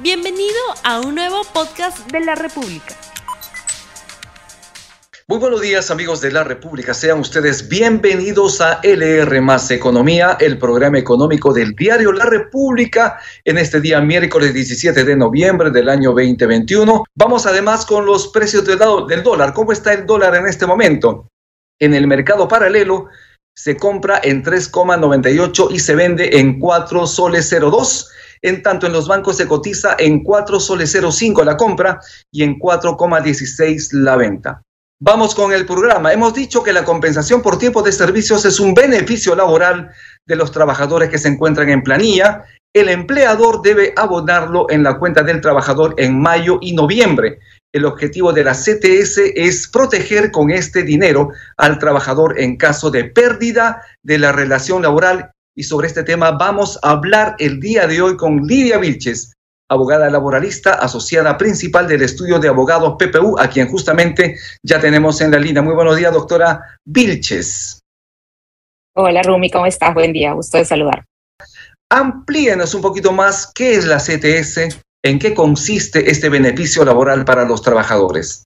Bienvenido 0.00 0.54
a 0.84 1.00
un 1.00 1.16
nuevo 1.16 1.42
podcast 1.52 2.08
de 2.12 2.20
la 2.20 2.36
República. 2.36 2.94
Muy 5.26 5.38
buenos 5.40 5.60
días 5.60 5.90
amigos 5.90 6.20
de 6.20 6.30
la 6.30 6.44
República, 6.44 6.94
sean 6.94 7.18
ustedes 7.18 7.68
bienvenidos 7.68 8.60
a 8.60 8.78
LR 8.84 9.40
Más 9.40 9.72
Economía, 9.72 10.36
el 10.38 10.56
programa 10.56 11.00
económico 11.00 11.52
del 11.52 11.74
diario 11.74 12.12
La 12.12 12.26
República 12.26 13.18
en 13.44 13.58
este 13.58 13.80
día 13.80 14.00
miércoles 14.00 14.54
17 14.54 15.02
de 15.02 15.16
noviembre 15.16 15.72
del 15.72 15.88
año 15.88 16.10
2021. 16.10 17.04
Vamos 17.16 17.46
además 17.46 17.84
con 17.84 18.06
los 18.06 18.28
precios 18.28 18.64
del 18.64 19.22
dólar. 19.24 19.52
¿Cómo 19.52 19.72
está 19.72 19.94
el 19.94 20.06
dólar 20.06 20.36
en 20.36 20.46
este 20.46 20.64
momento? 20.64 21.26
En 21.80 21.92
el 21.92 22.06
mercado 22.06 22.46
paralelo 22.46 23.08
se 23.52 23.76
compra 23.76 24.20
en 24.22 24.44
3,98 24.44 25.72
y 25.72 25.80
se 25.80 25.96
vende 25.96 26.38
en 26.38 26.60
4 26.60 27.04
soles 27.08 27.50
02 27.50 28.12
en 28.42 28.62
tanto 28.62 28.86
en 28.86 28.92
los 28.92 29.08
bancos 29.08 29.36
se 29.36 29.46
cotiza 29.46 29.96
en 29.98 30.22
4 30.22 30.60
soles 30.60 30.96
05 31.00 31.44
la 31.44 31.56
compra 31.56 32.00
y 32.30 32.42
en 32.42 32.58
4,16 32.58 33.92
la 33.92 34.16
venta. 34.16 34.62
Vamos 35.00 35.34
con 35.36 35.52
el 35.52 35.64
programa. 35.64 36.12
Hemos 36.12 36.34
dicho 36.34 36.64
que 36.64 36.72
la 36.72 36.84
compensación 36.84 37.40
por 37.40 37.56
tiempo 37.56 37.82
de 37.82 37.92
servicios 37.92 38.44
es 38.44 38.58
un 38.58 38.74
beneficio 38.74 39.36
laboral 39.36 39.90
de 40.26 40.34
los 40.34 40.50
trabajadores 40.50 41.08
que 41.08 41.18
se 41.18 41.28
encuentran 41.28 41.68
en 41.68 41.84
planilla. 41.84 42.42
El 42.74 42.88
empleador 42.88 43.62
debe 43.62 43.92
abonarlo 43.96 44.66
en 44.70 44.82
la 44.82 44.98
cuenta 44.98 45.22
del 45.22 45.40
trabajador 45.40 45.94
en 45.98 46.20
mayo 46.20 46.58
y 46.60 46.74
noviembre. 46.74 47.38
El 47.72 47.84
objetivo 47.84 48.32
de 48.32 48.42
la 48.42 48.54
CTS 48.54 49.18
es 49.36 49.68
proteger 49.68 50.32
con 50.32 50.50
este 50.50 50.82
dinero 50.82 51.30
al 51.56 51.78
trabajador 51.78 52.40
en 52.40 52.56
caso 52.56 52.90
de 52.90 53.04
pérdida 53.04 53.82
de 54.02 54.18
la 54.18 54.32
relación 54.32 54.82
laboral 54.82 55.30
y 55.58 55.64
sobre 55.64 55.88
este 55.88 56.04
tema 56.04 56.30
vamos 56.30 56.78
a 56.84 56.90
hablar 56.90 57.34
el 57.40 57.58
día 57.58 57.88
de 57.88 58.00
hoy 58.00 58.16
con 58.16 58.46
Lidia 58.46 58.78
Vilches, 58.78 59.32
abogada 59.68 60.08
laboralista 60.08 60.74
asociada 60.74 61.36
principal 61.36 61.88
del 61.88 62.02
estudio 62.02 62.38
de 62.38 62.46
abogados 62.46 62.94
PPU, 62.96 63.36
a 63.40 63.48
quien 63.48 63.66
justamente 63.66 64.36
ya 64.62 64.80
tenemos 64.80 65.20
en 65.20 65.32
la 65.32 65.40
línea. 65.40 65.60
Muy 65.60 65.74
buenos 65.74 65.96
días, 65.96 66.12
doctora 66.12 66.60
Vilches. 66.84 67.80
Hola, 68.94 69.20
Rumi, 69.24 69.50
¿cómo 69.50 69.66
estás? 69.66 69.92
Buen 69.94 70.12
día, 70.12 70.32
gusto 70.32 70.58
de 70.58 70.64
saludar. 70.64 71.04
Amplíenos 71.90 72.72
un 72.74 72.80
poquito 72.80 73.10
más 73.10 73.50
qué 73.52 73.74
es 73.74 73.84
la 73.84 73.96
CTS, 73.96 74.80
en 75.02 75.18
qué 75.18 75.34
consiste 75.34 76.08
este 76.08 76.28
beneficio 76.28 76.84
laboral 76.84 77.24
para 77.24 77.44
los 77.44 77.62
trabajadores. 77.62 78.44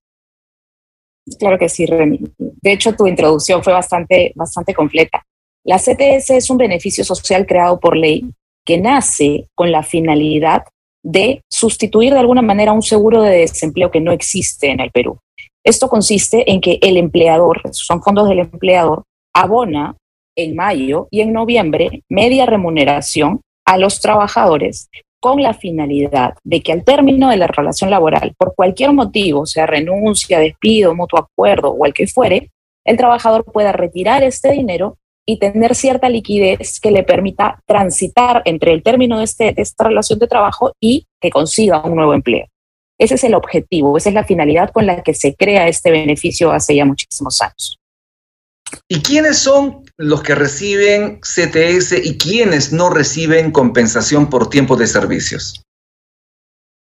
Claro 1.39 1.59
que 1.59 1.69
sí, 1.69 1.85
Remy. 1.85 2.21
De 2.39 2.73
hecho, 2.73 2.95
tu 2.95 3.07
introducción 3.07 3.63
fue 3.63 3.75
bastante, 3.75 4.33
bastante 4.35 4.73
completa. 4.73 5.23
La 5.65 5.79
CTS 5.79 6.31
es 6.31 6.51
un 6.51 6.57
beneficio 6.57 7.05
social 7.05 7.47
creado 7.47 7.79
por 7.79 7.97
ley 7.97 8.25
que 8.65 8.79
nace 8.79 9.49
con 9.55 9.71
la 9.71 9.83
finalidad 9.83 10.65
de 11.05 11.43
sustituir 11.51 12.13
de 12.13 12.21
alguna 12.21 12.43
manera 12.43 12.73
un 12.73 12.83
seguro 12.83 13.23
de 13.23 13.39
desempleo 13.39 13.91
que 13.91 14.01
no 14.01 14.13
existe 14.13 14.71
en 14.71 14.81
el 14.81 14.91
Perú. 14.91 15.19
Esto 15.65 15.89
consiste 15.89 16.51
en 16.51 16.61
que 16.61 16.79
el 16.83 16.97
empleador, 16.97 17.61
son 17.73 18.03
fondos 18.03 18.29
del 18.29 18.41
empleador, 18.41 19.05
abona 19.35 19.97
en 20.37 20.57
mayo 20.57 21.07
y 21.11 21.21
en 21.21 21.33
noviembre 21.33 22.03
media 22.09 22.47
remuneración 22.47 23.41
a 23.65 23.79
los 23.79 24.01
trabajadores 24.01 24.89
con 25.21 25.41
la 25.41 25.55
finalidad 25.55 26.35
de 26.43 26.63
que 26.63 26.73
al 26.73 26.83
término 26.83 27.31
de 27.31 27.37
la 27.37 27.47
relación 27.47 27.91
laboral, 27.91 28.35
por 28.37 28.57
cualquier 28.57 28.93
motivo, 28.93 29.47
sea 29.47 29.67
renuncia, 29.67 30.41
despido, 30.41 30.97
mutuo 30.97 31.21
acuerdo 31.21 31.71
o 31.71 31.87
el 31.87 31.95
que 31.95 32.09
fuere, 32.09 32.51
el 32.85 32.97
trabajador 32.97 33.45
pueda 33.45 33.71
retirar 33.71 34.25
este 34.25 34.51
dinero 34.51 34.97
y 35.27 35.39
tener 35.39 35.75
cierta 35.75 36.09
liquidez 36.09 36.81
que 36.81 36.91
le 36.91 37.05
permita 37.05 37.61
transitar 37.67 38.43
entre 38.45 38.73
el 38.73 38.83
término 38.83 39.19
de, 39.19 39.25
este, 39.25 39.53
de 39.53 39.63
esta 39.63 39.85
relación 39.85 40.19
de 40.19 40.27
trabajo 40.27 40.73
y 40.81 41.07
que 41.21 41.31
consiga 41.31 41.83
un 41.83 41.97
nuevo 41.97 42.15
empleo. 42.15 42.47
Ese 42.99 43.15
es 43.15 43.25
el 43.25 43.35
objetivo, 43.35 43.97
esa 43.97 44.11
es 44.11 44.15
la 44.15 44.25
finalidad 44.25 44.71
con 44.71 44.87
la 44.87 45.03
que 45.03 45.15
se 45.15 45.35
crea 45.35 45.69
este 45.69 45.91
beneficio 45.91 46.53
hace 46.53 46.77
ya 46.77 46.85
muchísimos 46.85 47.41
años. 47.41 47.79
¿Y 48.89 49.01
quiénes 49.01 49.39
son 49.39 49.85
los 49.97 50.23
que 50.23 50.35
reciben 50.35 51.21
CTS 51.21 52.05
y 52.05 52.17
quiénes 52.17 52.73
no 52.73 52.91
reciben 52.91 53.51
compensación 53.51 54.31
por 54.31 54.49
tiempo 54.49 54.77
de 54.77 54.87
servicios? 54.87 55.63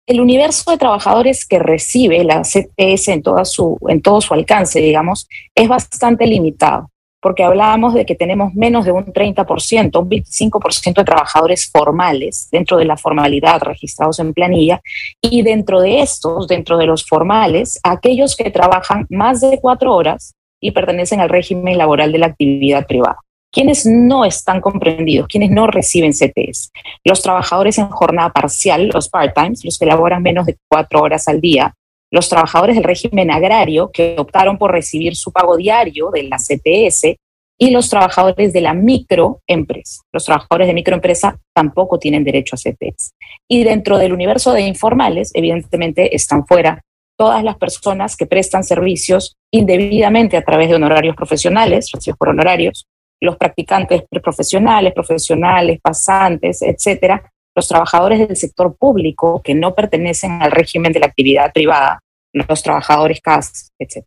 El 0.05 0.19
universo 0.19 0.71
de 0.71 0.77
trabajadores 0.77 1.45
que 1.45 1.59
recibe 1.59 2.23
la 2.23 2.41
CTS 2.41 3.07
en, 3.09 3.21
toda 3.21 3.45
su, 3.45 3.77
en 3.87 4.01
todo 4.01 4.21
su 4.21 4.33
alcance, 4.33 4.79
digamos, 4.79 5.27
es 5.55 5.67
bastante 5.67 6.25
limitado 6.25 6.89
porque 7.23 7.45
hablábamos 7.45 7.93
de 7.93 8.05
que 8.05 8.15
tenemos 8.15 8.53
menos 8.53 8.83
de 8.83 8.91
un 8.91 9.05
30%, 9.05 9.97
un 9.97 10.09
25% 10.09 10.95
de 10.95 11.03
trabajadores 11.05 11.71
formales 11.71 12.49
dentro 12.51 12.75
de 12.75 12.83
la 12.83 12.97
formalidad 12.97 13.61
registrados 13.61 14.19
en 14.19 14.33
planilla 14.33 14.81
y 15.21 15.41
dentro 15.41 15.79
de 15.79 16.01
estos, 16.01 16.49
dentro 16.49 16.77
de 16.77 16.85
los 16.85 17.05
formales, 17.05 17.79
aquellos 17.81 18.35
que 18.35 18.51
trabajan 18.51 19.07
más 19.09 19.39
de 19.39 19.57
cuatro 19.61 19.95
horas 19.95 20.33
y 20.59 20.71
pertenecen 20.71 21.21
al 21.21 21.29
régimen 21.29 21.77
laboral 21.77 22.11
de 22.11 22.17
la 22.17 22.27
actividad 22.27 22.85
privada. 22.85 23.17
¿Quiénes 23.53 23.85
no 23.85 24.25
están 24.25 24.59
comprendidos? 24.59 25.27
¿Quiénes 25.27 25.51
no 25.51 25.67
reciben 25.67 26.11
CTS? 26.11 26.71
Los 27.05 27.21
trabajadores 27.21 27.77
en 27.77 27.87
jornada 27.87 28.31
parcial, 28.31 28.89
los 28.93 29.09
part-times, 29.09 29.63
los 29.63 29.79
que 29.79 29.85
laboran 29.85 30.23
menos 30.23 30.45
de 30.45 30.57
cuatro 30.67 31.01
horas 31.01 31.27
al 31.29 31.39
día, 31.39 31.73
los 32.13 32.29
trabajadores 32.29 32.75
del 32.75 32.83
régimen 32.83 33.31
agrario 33.31 33.89
que 33.91 34.15
optaron 34.19 34.59
por 34.59 34.71
recibir 34.71 35.15
su 35.15 35.31
pago 35.31 35.57
diario 35.57 36.11
de 36.11 36.21
la 36.21 36.37
CTS 36.37 37.15
y 37.57 37.71
los 37.71 37.89
trabajadores 37.89 38.53
de 38.53 38.61
la 38.61 38.75
microempresa. 38.75 40.03
Los 40.13 40.25
trabajadores 40.25 40.67
de 40.67 40.75
microempresa 40.75 41.39
tampoco 41.55 41.97
tienen 41.97 42.23
derecho 42.23 42.55
a 42.55 42.59
CTS. 42.59 43.15
Y 43.49 43.63
dentro 43.63 43.97
del 43.97 44.13
universo 44.13 44.53
de 44.53 44.61
informales, 44.61 45.31
evidentemente, 45.33 46.15
están 46.15 46.45
fuera 46.45 46.83
todas 47.17 47.43
las 47.43 47.57
personas 47.57 48.15
que 48.15 48.27
prestan 48.27 48.63
servicios 48.63 49.35
indebidamente 49.51 50.37
a 50.37 50.43
través 50.43 50.69
de 50.69 50.75
honorarios 50.75 51.15
profesionales, 51.15 51.89
recibidos 51.91 52.19
por 52.19 52.29
honorarios, 52.29 52.85
los 53.21 53.37
practicantes 53.37 54.03
profesionales, 54.21 54.93
profesionales, 54.93 55.79
pasantes, 55.81 56.61
etcétera, 56.61 57.32
los 57.55 57.67
trabajadores 57.67 58.27
del 58.27 58.35
sector 58.35 58.75
público 58.75 59.41
que 59.43 59.55
no 59.55 59.75
pertenecen 59.75 60.41
al 60.41 60.51
régimen 60.51 60.91
de 60.91 60.99
la 60.99 61.07
actividad 61.07 61.51
privada, 61.53 61.99
los 62.33 62.63
trabajadores 62.63 63.19
CAS, 63.21 63.71
etc. 63.79 64.05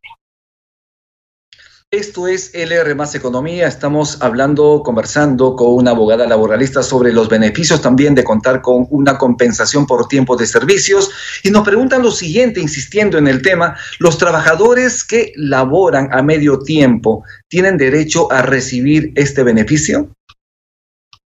Esto 1.92 2.26
es 2.26 2.52
LR 2.52 2.96
Más 2.96 3.14
Economía. 3.14 3.68
Estamos 3.68 4.20
hablando, 4.20 4.82
conversando 4.84 5.54
con 5.54 5.72
una 5.72 5.92
abogada 5.92 6.26
laboralista 6.26 6.82
sobre 6.82 7.12
los 7.12 7.28
beneficios 7.28 7.80
también 7.80 8.16
de 8.16 8.24
contar 8.24 8.60
con 8.60 8.88
una 8.90 9.16
compensación 9.16 9.86
por 9.86 10.08
tiempo 10.08 10.36
de 10.36 10.46
servicios. 10.46 11.10
Y 11.44 11.52
nos 11.52 11.64
preguntan 11.64 12.02
lo 12.02 12.10
siguiente, 12.10 12.60
insistiendo 12.60 13.18
en 13.18 13.28
el 13.28 13.40
tema, 13.40 13.76
¿los 14.00 14.18
trabajadores 14.18 15.04
que 15.04 15.32
laboran 15.36 16.08
a 16.12 16.22
medio 16.22 16.58
tiempo 16.58 17.22
tienen 17.46 17.78
derecho 17.78 18.32
a 18.32 18.42
recibir 18.42 19.12
este 19.14 19.44
beneficio? 19.44 20.10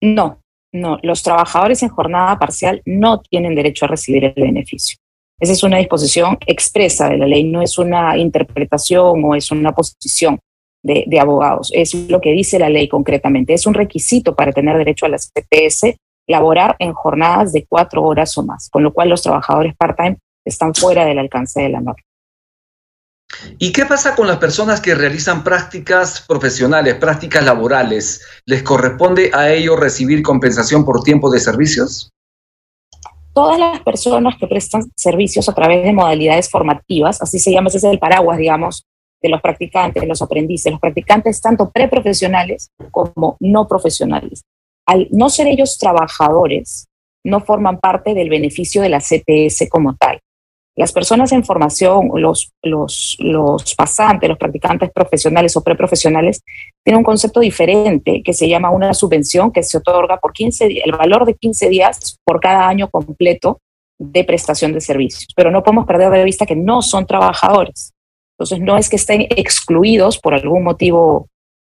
No, 0.01 0.39
no, 0.75 0.99
los 1.03 1.23
trabajadores 1.23 1.83
en 1.85 1.89
jornada 1.89 2.37
parcial 2.39 2.83
no 2.85 3.21
tienen 3.21 3.55
derecho 3.55 3.85
a 3.85 3.89
recibir 3.89 4.25
el 4.25 4.35
beneficio. 4.35 4.99
Esa 5.39 5.53
es 5.53 5.63
una 5.63 5.79
disposición 5.79 6.37
expresa 6.47 7.09
de 7.09 7.17
la 7.17 7.27
ley, 7.27 7.45
no 7.45 7.63
es 7.63 7.79
una 7.79 8.17
interpretación 8.17 9.25
o 9.25 9.35
es 9.37 9.51
una 9.53 9.73
posición 9.73 10.41
de, 10.83 11.07
abogados. 11.21 11.71
Es 11.73 11.95
lo 11.95 12.21
que 12.21 12.33
dice 12.33 12.59
la 12.59 12.69
ley 12.69 12.89
concretamente. 12.89 13.55
Es 13.55 13.67
un 13.67 13.75
requisito 13.75 14.35
para 14.35 14.53
tener 14.53 14.77
derecho 14.77 15.07
a 15.07 15.11
la 15.11 15.17
CTS 15.17 15.97
laborar 16.27 16.75
en 16.79 16.93
jornadas 16.93 17.53
de 17.53 17.65
cuatro 17.67 18.03
horas 18.03 18.37
o 18.37 18.43
más, 18.43 18.69
con 18.69 18.83
lo 18.83 18.93
cual 18.93 19.09
los 19.09 19.23
trabajadores 19.23 19.75
part-time 19.77 20.19
están 20.45 20.75
fuera 20.75 21.05
del 21.05 21.19
alcance 21.19 21.63
de 21.63 21.69
la 21.69 21.81
norma. 21.81 22.03
¿Y 23.59 23.73
qué 23.73 23.87
pasa 23.87 24.15
con 24.15 24.27
las 24.27 24.39
personas 24.39 24.81
que 24.81 24.95
realizan 24.95 25.45
prácticas 25.45 26.25
profesionales, 26.27 26.95
prácticas 26.95 27.45
laborales? 27.45 28.23
¿Les 28.47 28.63
corresponde 28.63 29.31
a 29.33 29.53
ellos 29.53 29.79
recibir 29.79 30.23
compensación 30.23 30.85
por 30.85 31.03
tiempo 31.03 31.31
de 31.31 31.41
servicios? 31.41 32.11
Todas 33.33 33.59
las 33.59 33.81
personas 33.81 34.37
que 34.39 34.47
prestan 34.47 34.83
servicios 34.97 35.49
a 35.49 35.55
través 35.55 35.85
de 35.85 35.93
modalidades 35.93 36.49
formativas, 36.49 37.21
así 37.21 37.39
se 37.39 37.53
llama, 37.53 37.69
ese 37.69 37.79
es 37.79 37.85
el 37.85 37.99
paraguas, 37.99 38.39
digamos, 38.39 38.85
de 39.21 39.29
los 39.29 39.41
practicantes, 39.41 40.03
de 40.03 40.07
los 40.07 40.23
aprendices, 40.23 40.71
los 40.71 40.81
practicantes 40.81 41.41
tanto 41.41 41.71
preprofesionales 41.71 42.71
como 42.91 43.37
no 43.41 43.67
profesionales. 43.67 44.43
Al 44.87 45.09
no 45.11 45.31
ser 45.31 45.49
ellos 45.49 45.79
trabajadores, 45.79 46.87
no 47.25 47.41
forman 47.41 47.79
parte 47.79 48.15
del 48.15 48.29
beneficio 48.29 48.83
de 48.83 48.91
la 48.91 49.01
CTS 49.01 49.69
como 49.71 49.97
tal. 49.97 50.21
Las 50.77 50.93
personas 50.93 51.31
en 51.31 51.45
formación, 51.45 52.11
los, 52.17 52.53
los, 52.63 53.17
los 53.21 53.75
pasantes, 53.77 54.29
los 54.29 54.39
practicantes 54.39 54.91
profesionales 54.91 55.57
o 55.57 55.63
preprofesionales, 55.63 56.43
tienen 56.83 56.99
un 56.99 57.05
concepto 57.05 57.39
diferente 57.39 58.23
que 58.25 58.33
se 58.33 58.49
llama 58.49 58.71
una 58.71 58.93
subvención 58.93 59.53
que 59.53 59.63
se 59.63 59.79
otorga 59.79 60.19
por 60.19 60.33
15 60.33 60.83
el 60.85 60.93
valor 60.93 61.27
de 61.27 61.35
15 61.35 61.69
días 61.69 62.19
por 62.25 62.41
cada 62.41 62.67
año 62.67 62.91
completo 62.91 63.61
de 63.99 64.25
prestación 64.25 64.73
de 64.73 64.81
servicios. 64.81 65.29
Pero 65.37 65.53
no 65.53 65.63
podemos 65.63 65.87
perder 65.87 66.11
de 66.11 66.25
vista 66.25 66.47
que 66.47 66.57
no 66.57 66.83
son 66.83 67.07
trabajadores. 67.07 67.93
Entonces, 68.37 68.61
no 68.61 68.77
es 68.77 68.89
que 68.89 68.97
estén 68.97 69.23
excluidos 69.31 70.19
por 70.19 70.35
algún 70.35 70.65
motivo 70.65 71.29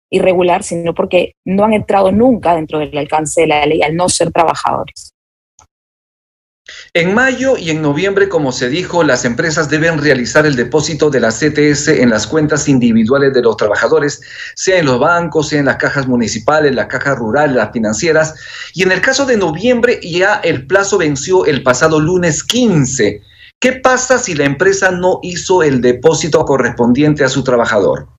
irregular, 0.10 0.63
sino 0.63 0.96
porque 0.96 1.34
no 1.46 1.63
han 1.63 1.74
entrado 1.74 2.12
nunca 2.12 2.56
dentro 2.56 2.80
del 2.80 2.98
alcance 2.98 3.42
de 3.42 3.48
la 3.48 3.66
ley 3.66 3.81
al 3.84 3.96
no 3.96 4.10
ser 4.10 4.31
trabajadores. 4.31 5.15
En 6.94 7.14
mayo 7.14 7.58
y 7.58 7.70
en 7.70 7.82
noviembre, 7.82 8.28
como 8.28 8.52
se 8.52 8.70
dijo, 8.70 9.04
las 9.04 9.24
empresas 9.24 9.70
deben 9.70 10.00
realizar 10.00 10.48
el 10.48 10.56
depósito 10.56 11.12
de 11.12 11.20
la 11.20 11.30
CTS 11.30 11.90
en 11.90 12.10
las 12.10 12.26
cuentas 12.26 12.68
individuales 12.68 13.34
de 13.34 13.44
los 13.44 13.56
trabajadores, 13.56 14.22
sea 14.56 14.80
en 14.80 14.86
los 14.86 15.00
bancos, 15.00 15.50
sea 15.50 15.60
en 15.60 15.66
las 15.66 15.78
cajas 15.78 16.08
municipales, 16.08 16.74
las 16.74 16.88
cajas 16.88 17.18
rurales, 17.18 17.56
las 17.56 17.72
financieras. 17.72 18.34
Y 18.74 18.82
en 18.82 18.92
el 18.92 19.02
caso 19.02 19.28
de 19.28 19.38
noviembre 19.38 20.00
ya 20.02 20.36
el 20.44 20.66
plazo 20.66 20.98
venció 20.98 21.46
el 21.46 21.62
pasado 21.62 22.00
lunes 22.00 22.44
15. 22.44 23.22
¿Qué 23.60 23.74
pasa 23.74 24.18
si 24.18 24.34
la 24.34 24.46
empresa 24.46 24.90
no 24.90 25.20
hizo 25.22 25.62
el 25.62 25.82
depósito 25.82 26.44
correspondiente 26.46 27.24
a 27.24 27.30
su 27.30 27.44
trabajador? 27.44 28.10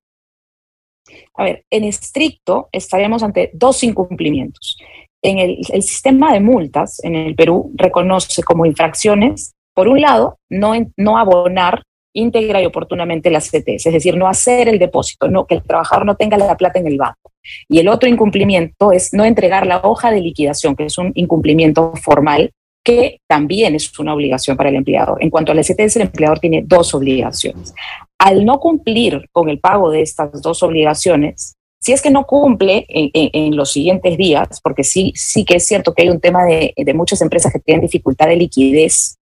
A 1.34 1.44
ver, 1.44 1.64
en 1.70 1.84
estricto 1.84 2.68
estaríamos 2.72 3.22
ante 3.22 3.50
dos 3.52 3.82
incumplimientos 3.82 4.78
en 5.26 5.38
el, 5.38 5.64
sistema 5.82 6.32
de 6.32 6.40
multas 6.40 7.02
en 7.02 7.16
el 7.16 7.34
Perú 7.34 7.72
reconoce 7.74 8.42
como 8.42 8.64
infracciones, 8.64 9.54
por 9.74 9.88
un 9.88 10.00
lado, 10.00 10.38
no, 10.48 10.72
no 10.96 11.18
abonar 11.18 11.82
íntegra 12.14 12.62
y 12.62 12.66
oportunamente 12.66 13.30
las 13.30 13.50
CTS, 13.50 13.86
es 13.86 13.92
decir, 13.92 14.16
no 14.16 14.26
hacer 14.26 14.68
el 14.68 14.78
depósito, 14.78 15.28
no, 15.28 15.46
que 15.46 15.56
el 15.56 15.62
trabajador 15.62 16.06
no 16.06 16.14
tenga 16.14 16.38
la 16.38 16.56
plata 16.56 16.78
en 16.78 16.86
el 16.86 16.96
banco. 16.96 17.32
Y 17.68 17.78
el 17.78 17.88
otro 17.88 18.08
incumplimiento 18.08 18.92
es 18.92 19.12
no 19.12 19.24
entregar 19.24 19.66
la 19.66 19.80
hoja 19.82 20.10
de 20.10 20.20
liquidación, 20.20 20.76
que 20.76 20.84
es 20.84 20.96
un 20.96 21.12
incumplimiento 21.14 21.92
formal 22.02 22.52
que 22.82 23.18
también 23.28 23.74
es 23.74 23.98
una 23.98 24.14
obligación 24.14 24.56
para 24.56 24.68
el 24.68 24.76
empleador. 24.76 25.18
En 25.20 25.28
cuanto 25.28 25.50
a 25.50 25.56
la 25.56 25.62
CTS, 25.62 25.96
el 25.96 26.02
empleador 26.02 26.38
tiene 26.38 26.62
dos 26.64 26.94
obligaciones. 26.94 27.74
Al 28.16 28.44
no 28.44 28.60
cumplir 28.60 29.28
con 29.32 29.48
el 29.48 29.58
pago 29.58 29.90
de 29.90 30.02
estas 30.02 30.40
dos 30.40 30.62
obligaciones, 30.62 31.55
si 31.86 31.92
es 31.92 32.02
que 32.02 32.10
no 32.10 32.26
cumple 32.26 32.84
en, 32.88 33.54
los 33.54 33.70
siguientes 33.70 34.16
días, 34.16 34.60
porque 34.60 34.82
sí, 34.82 35.12
sí 35.14 35.44
que 35.44 35.58
es 35.58 35.68
cierto 35.68 35.94
que 35.94 36.02
hay 36.02 36.08
un 36.08 36.18
tema 36.18 36.44
de, 36.44 36.74
de 36.76 36.94
muchas 36.94 37.22
empresas 37.22 37.52
que 37.52 37.60
tienen 37.60 37.82
dificultad 37.82 38.26
de 38.26 38.34
liquidez 38.34 39.18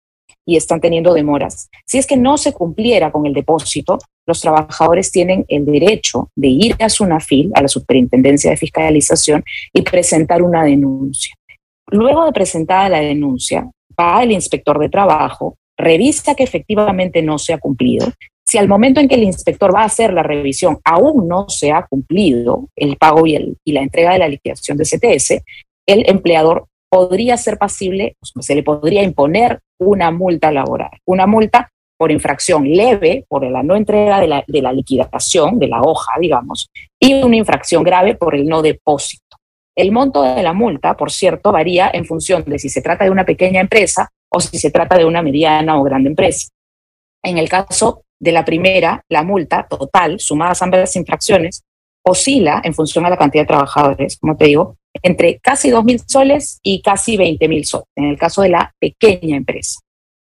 y 0.45 0.57
están 0.57 0.79
teniendo 0.79 1.11
demoras. 1.15 1.71
Si 1.87 1.97
es 1.97 2.05
que 2.05 2.17
no 2.17 2.37
se 2.37 2.53
cumpliera 2.53 3.11
con 3.11 3.25
el 3.25 3.33
depósito, 3.33 3.97
los 4.27 4.41
trabajadores 4.41 5.11
tienen 5.11 5.43
el 5.47 5.65
derecho 5.65 6.29
de 6.35 6.49
ir 6.49 6.75
a 6.77 6.87
SUNAFIL, 6.87 7.49
a 7.55 7.63
la 7.63 7.67
Superintendencia 7.67 8.51
de 8.51 8.57
Fiscalización, 8.57 9.43
y 9.73 9.81
presentar 9.81 10.43
una 10.43 10.63
denuncia. 10.63 11.33
Luego 11.87 12.25
de 12.25 12.31
presentada 12.31 12.89
la 12.89 12.99
denuncia, 12.99 13.71
va 13.99 14.21
el 14.21 14.33
inspector 14.33 14.77
de 14.77 14.89
trabajo, 14.89 15.57
revisa 15.75 16.35
que 16.35 16.43
efectivamente 16.43 17.23
no 17.23 17.39
se 17.39 17.53
ha 17.53 17.57
cumplido 17.57 18.05
si 18.51 18.57
al 18.57 18.67
momento 18.67 18.99
en 18.99 19.07
que 19.07 19.15
el 19.15 19.23
inspector 19.23 19.73
va 19.73 19.83
a 19.83 19.85
hacer 19.85 20.11
la 20.11 20.23
revisión 20.23 20.79
aún 20.83 21.25
no 21.25 21.45
se 21.47 21.71
ha 21.71 21.85
cumplido 21.89 22.67
el 22.75 22.97
pago 22.97 23.25
y, 23.25 23.35
el, 23.35 23.55
y 23.63 23.71
la 23.71 23.79
entrega 23.79 24.11
de 24.11 24.19
la 24.19 24.27
liquidación 24.27 24.77
de 24.77 24.83
CTS, 24.83 25.41
el 25.87 26.09
empleador 26.09 26.65
podría 26.89 27.37
ser 27.37 27.57
pasible, 27.57 28.17
se 28.21 28.53
le 28.53 28.61
podría 28.61 29.03
imponer 29.03 29.61
una 29.79 30.11
multa 30.11 30.51
laboral, 30.51 30.91
una 31.05 31.27
multa 31.27 31.71
por 31.97 32.11
infracción 32.11 32.69
leve, 32.69 33.23
por 33.29 33.49
la 33.49 33.63
no 33.63 33.77
entrega 33.77 34.19
de 34.19 34.27
la, 34.27 34.43
de 34.45 34.61
la 34.61 34.73
liquidación, 34.73 35.57
de 35.57 35.69
la 35.69 35.81
hoja, 35.81 36.11
digamos, 36.19 36.67
y 36.99 37.23
una 37.23 37.37
infracción 37.37 37.83
grave 37.83 38.15
por 38.15 38.35
el 38.35 38.45
no 38.49 38.61
depósito. 38.61 39.37
El 39.77 39.93
monto 39.93 40.23
de 40.23 40.43
la 40.43 40.51
multa, 40.51 40.97
por 40.97 41.09
cierto, 41.09 41.53
varía 41.53 41.89
en 41.93 42.03
función 42.03 42.43
de 42.43 42.59
si 42.59 42.67
se 42.67 42.81
trata 42.81 43.05
de 43.05 43.11
una 43.11 43.23
pequeña 43.23 43.61
empresa 43.61 44.09
o 44.29 44.41
si 44.41 44.57
se 44.57 44.71
trata 44.71 44.97
de 44.97 45.05
una 45.05 45.21
mediana 45.21 45.79
o 45.79 45.83
grande 45.83 46.09
empresa. 46.09 46.49
En 47.23 47.37
el 47.37 47.47
caso 47.47 48.03
de 48.21 48.31
la 48.31 48.45
primera, 48.45 49.03
la 49.09 49.23
multa 49.23 49.67
total, 49.67 50.19
sumadas 50.19 50.61
ambas 50.61 50.95
infracciones, 50.95 51.63
oscila 52.05 52.61
en 52.63 52.73
función 52.73 53.05
a 53.05 53.09
la 53.09 53.17
cantidad 53.17 53.43
de 53.43 53.47
trabajadores, 53.47 54.17
como 54.17 54.37
te 54.37 54.45
digo, 54.45 54.77
entre 55.01 55.39
casi 55.39 55.71
2.000 55.71 56.03
soles 56.07 56.59
y 56.61 56.81
casi 56.81 57.17
20.000 57.17 57.63
soles, 57.63 57.87
en 57.95 58.05
el 58.05 58.17
caso 58.17 58.43
de 58.43 58.49
la 58.49 58.73
pequeña 58.79 59.37
empresa, 59.37 59.79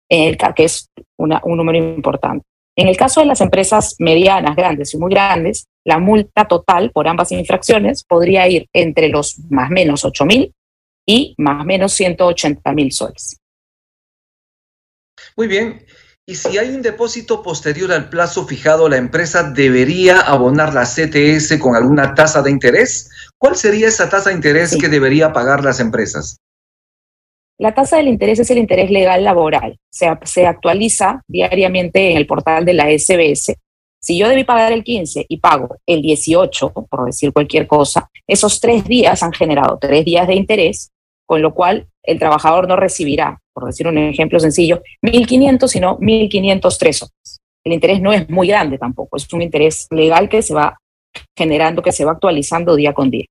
en 0.09 0.29
el, 0.29 0.37
que 0.55 0.63
es 0.63 0.89
un 1.17 1.57
número 1.57 1.77
importante. 1.77 2.45
En 2.77 2.87
el 2.87 2.95
caso 2.95 3.19
de 3.19 3.25
las 3.25 3.41
empresas 3.41 3.95
medianas, 3.99 4.55
grandes 4.55 4.93
y 4.93 4.97
muy 4.97 5.11
grandes, 5.11 5.67
la 5.85 5.99
multa 5.99 6.45
total 6.47 6.91
por 6.91 7.07
ambas 7.09 7.33
infracciones 7.33 8.05
podría 8.05 8.47
ir 8.47 8.67
entre 8.71 9.09
los 9.09 9.39
más 9.49 9.69
menos 9.69 10.05
8.000 10.05 10.53
y 11.05 11.35
más 11.37 11.65
menos 11.65 11.99
180.000 11.99 12.91
soles. 12.91 13.41
Muy 15.35 15.47
bien. 15.47 15.85
Y 16.29 16.35
si 16.35 16.59
hay 16.59 16.69
un 16.69 16.83
depósito 16.83 17.41
posterior 17.41 17.91
al 17.91 18.07
plazo 18.07 18.45
fijado, 18.45 18.87
la 18.87 18.97
empresa 18.97 19.49
debería 19.49 20.19
abonar 20.19 20.75
la 20.75 20.83
CTS 20.83 21.57
con 21.57 21.75
alguna 21.75 22.13
tasa 22.13 22.43
de 22.43 22.51
interés. 22.51 23.09
¿Cuál 23.39 23.55
sería 23.55 23.87
esa 23.87 24.11
tasa 24.11 24.29
de 24.29 24.35
interés 24.35 24.77
que 24.79 24.89
debería 24.89 25.33
pagar 25.33 25.63
las 25.63 25.79
empresas? 25.79 26.37
La 27.57 27.73
tasa 27.73 27.97
del 27.97 28.09
interés 28.09 28.37
es 28.37 28.51
el 28.51 28.59
interés 28.59 28.91
legal 28.91 29.23
laboral. 29.23 29.79
Se, 29.89 30.07
se 30.23 30.45
actualiza 30.45 31.23
diariamente 31.27 32.11
en 32.11 32.17
el 32.17 32.27
portal 32.27 32.63
de 32.63 32.73
la 32.73 32.91
SBS. 32.95 33.55
Si 33.99 34.19
yo 34.19 34.29
debí 34.29 34.43
pagar 34.43 34.71
el 34.71 34.83
15 34.83 35.25
y 35.27 35.37
pago 35.37 35.77
el 35.87 36.03
18, 36.03 36.73
por 36.73 37.05
decir 37.05 37.33
cualquier 37.33 37.65
cosa, 37.65 38.07
esos 38.27 38.59
tres 38.59 38.83
días 38.83 39.23
han 39.23 39.33
generado 39.33 39.79
tres 39.81 40.05
días 40.05 40.27
de 40.27 40.35
interés, 40.35 40.91
con 41.29 41.43
lo 41.43 41.53
cual 41.53 41.87
el 42.01 42.17
trabajador 42.17 42.67
no 42.67 42.75
recibirá, 42.75 43.39
por 43.53 43.67
decir 43.67 43.87
un 43.87 43.99
ejemplo 43.99 44.39
sencillo, 44.39 44.81
1.500, 45.03 45.67
sino 45.67 45.99
1.503 45.99 46.91
soles. 46.91 47.39
El 47.63 47.73
interés 47.73 48.01
no 48.01 48.11
es 48.11 48.27
muy 48.31 48.47
grande 48.47 48.79
tampoco, 48.79 49.15
es 49.15 49.31
un 49.31 49.43
interés 49.43 49.85
legal 49.91 50.27
que 50.27 50.41
se 50.41 50.55
va 50.55 50.75
generando, 51.37 51.83
que 51.83 51.91
se 51.91 52.03
va 52.03 52.13
actualizando 52.13 52.75
día 52.75 52.93
con 52.93 53.11
día. 53.11 53.25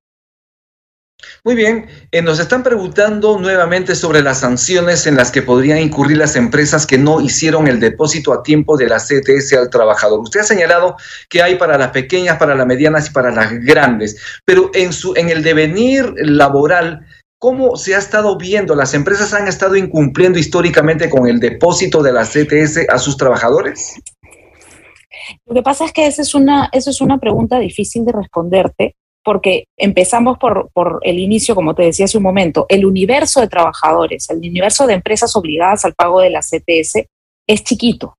Muy 1.43 1.57
bien, 1.57 1.87
eh, 2.13 2.23
nos 2.23 2.39
están 2.39 2.63
preguntando 2.63 3.41
nuevamente 3.41 3.97
sobre 3.97 4.23
las 4.23 4.41
sanciones 4.41 5.05
en 5.09 5.17
las 5.17 5.33
que 5.33 5.43
podrían 5.43 5.79
incurrir 5.79 6.19
las 6.19 6.37
empresas 6.37 6.87
que 6.87 6.99
no 6.99 7.21
hicieron 7.21 7.67
el 7.67 7.81
depósito 7.81 8.33
a 8.33 8.45
tiempo 8.45 8.77
de 8.77 8.87
la 8.87 8.99
CTS 8.99 9.55
al 9.55 9.71
trabajador. 9.71 10.21
Usted 10.21 10.41
ha 10.41 10.45
señalado 10.45 10.95
que 11.29 11.43
hay 11.43 11.57
para 11.57 11.77
las 11.77 11.91
pequeñas, 11.91 12.39
para 12.39 12.55
las 12.55 12.67
medianas 12.67 13.09
y 13.09 13.11
para 13.11 13.33
las 13.33 13.53
grandes, 13.65 14.17
pero 14.45 14.71
en, 14.73 14.93
su, 14.93 15.15
en 15.17 15.31
el 15.31 15.43
devenir 15.43 16.15
laboral, 16.19 17.05
¿Cómo 17.39 17.77
se 17.77 17.95
ha 17.95 17.99
estado 17.99 18.37
viendo? 18.37 18.75
¿Las 18.75 18.95
empresas 18.95 19.33
han 19.33 19.47
estado 19.47 19.77
incumpliendo 19.77 20.41
históricamente 20.41 21.09
con 21.09 21.29
el 21.29 21.39
depósito 21.39 22.03
de 22.03 22.13
la 22.13 22.25
CTS 22.25 22.89
a 22.89 22.99
sus 22.99 23.17
trabajadores? 23.17 23.95
Lo 25.47 25.55
que 25.55 25.63
pasa 25.63 25.85
es 25.85 25.93
que 25.93 26.07
esa 26.07 26.23
es 26.23 26.35
una, 26.35 26.69
esa 26.73 26.91
es 26.91 27.01
una 27.01 27.19
pregunta 27.19 27.61
difícil 27.61 28.05
de 28.05 28.13
responderte 28.13 28.97
porque 29.23 29.65
empezamos 29.77 30.39
por, 30.39 30.71
por 30.73 31.01
el 31.03 31.19
inicio, 31.19 31.55
como 31.55 31.75
te 31.75 31.83
decía 31.83 32.07
hace 32.07 32.17
un 32.17 32.23
momento, 32.23 32.67
el 32.69 32.87
universo 32.87 33.41
de 33.41 33.49
trabajadores, 33.49 34.29
el 34.31 34.39
universo 34.39 34.87
de 34.87 34.95
empresas 34.95 35.37
obligadas 35.37 35.85
al 35.85 35.95
pago 35.95 36.21
de 36.21 36.31
la 36.31 36.41
CTS 36.41 37.07
es 37.47 37.63
chiquito. 37.63 38.15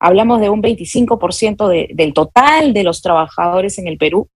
Hablamos 0.00 0.40
de 0.40 0.48
un 0.48 0.62
25% 0.62 1.68
de, 1.68 1.88
del 1.94 2.12
total 2.12 2.72
de 2.72 2.82
los 2.82 3.02
trabajadores 3.02 3.78
en 3.78 3.88
el 3.88 3.98
Perú 3.98 4.28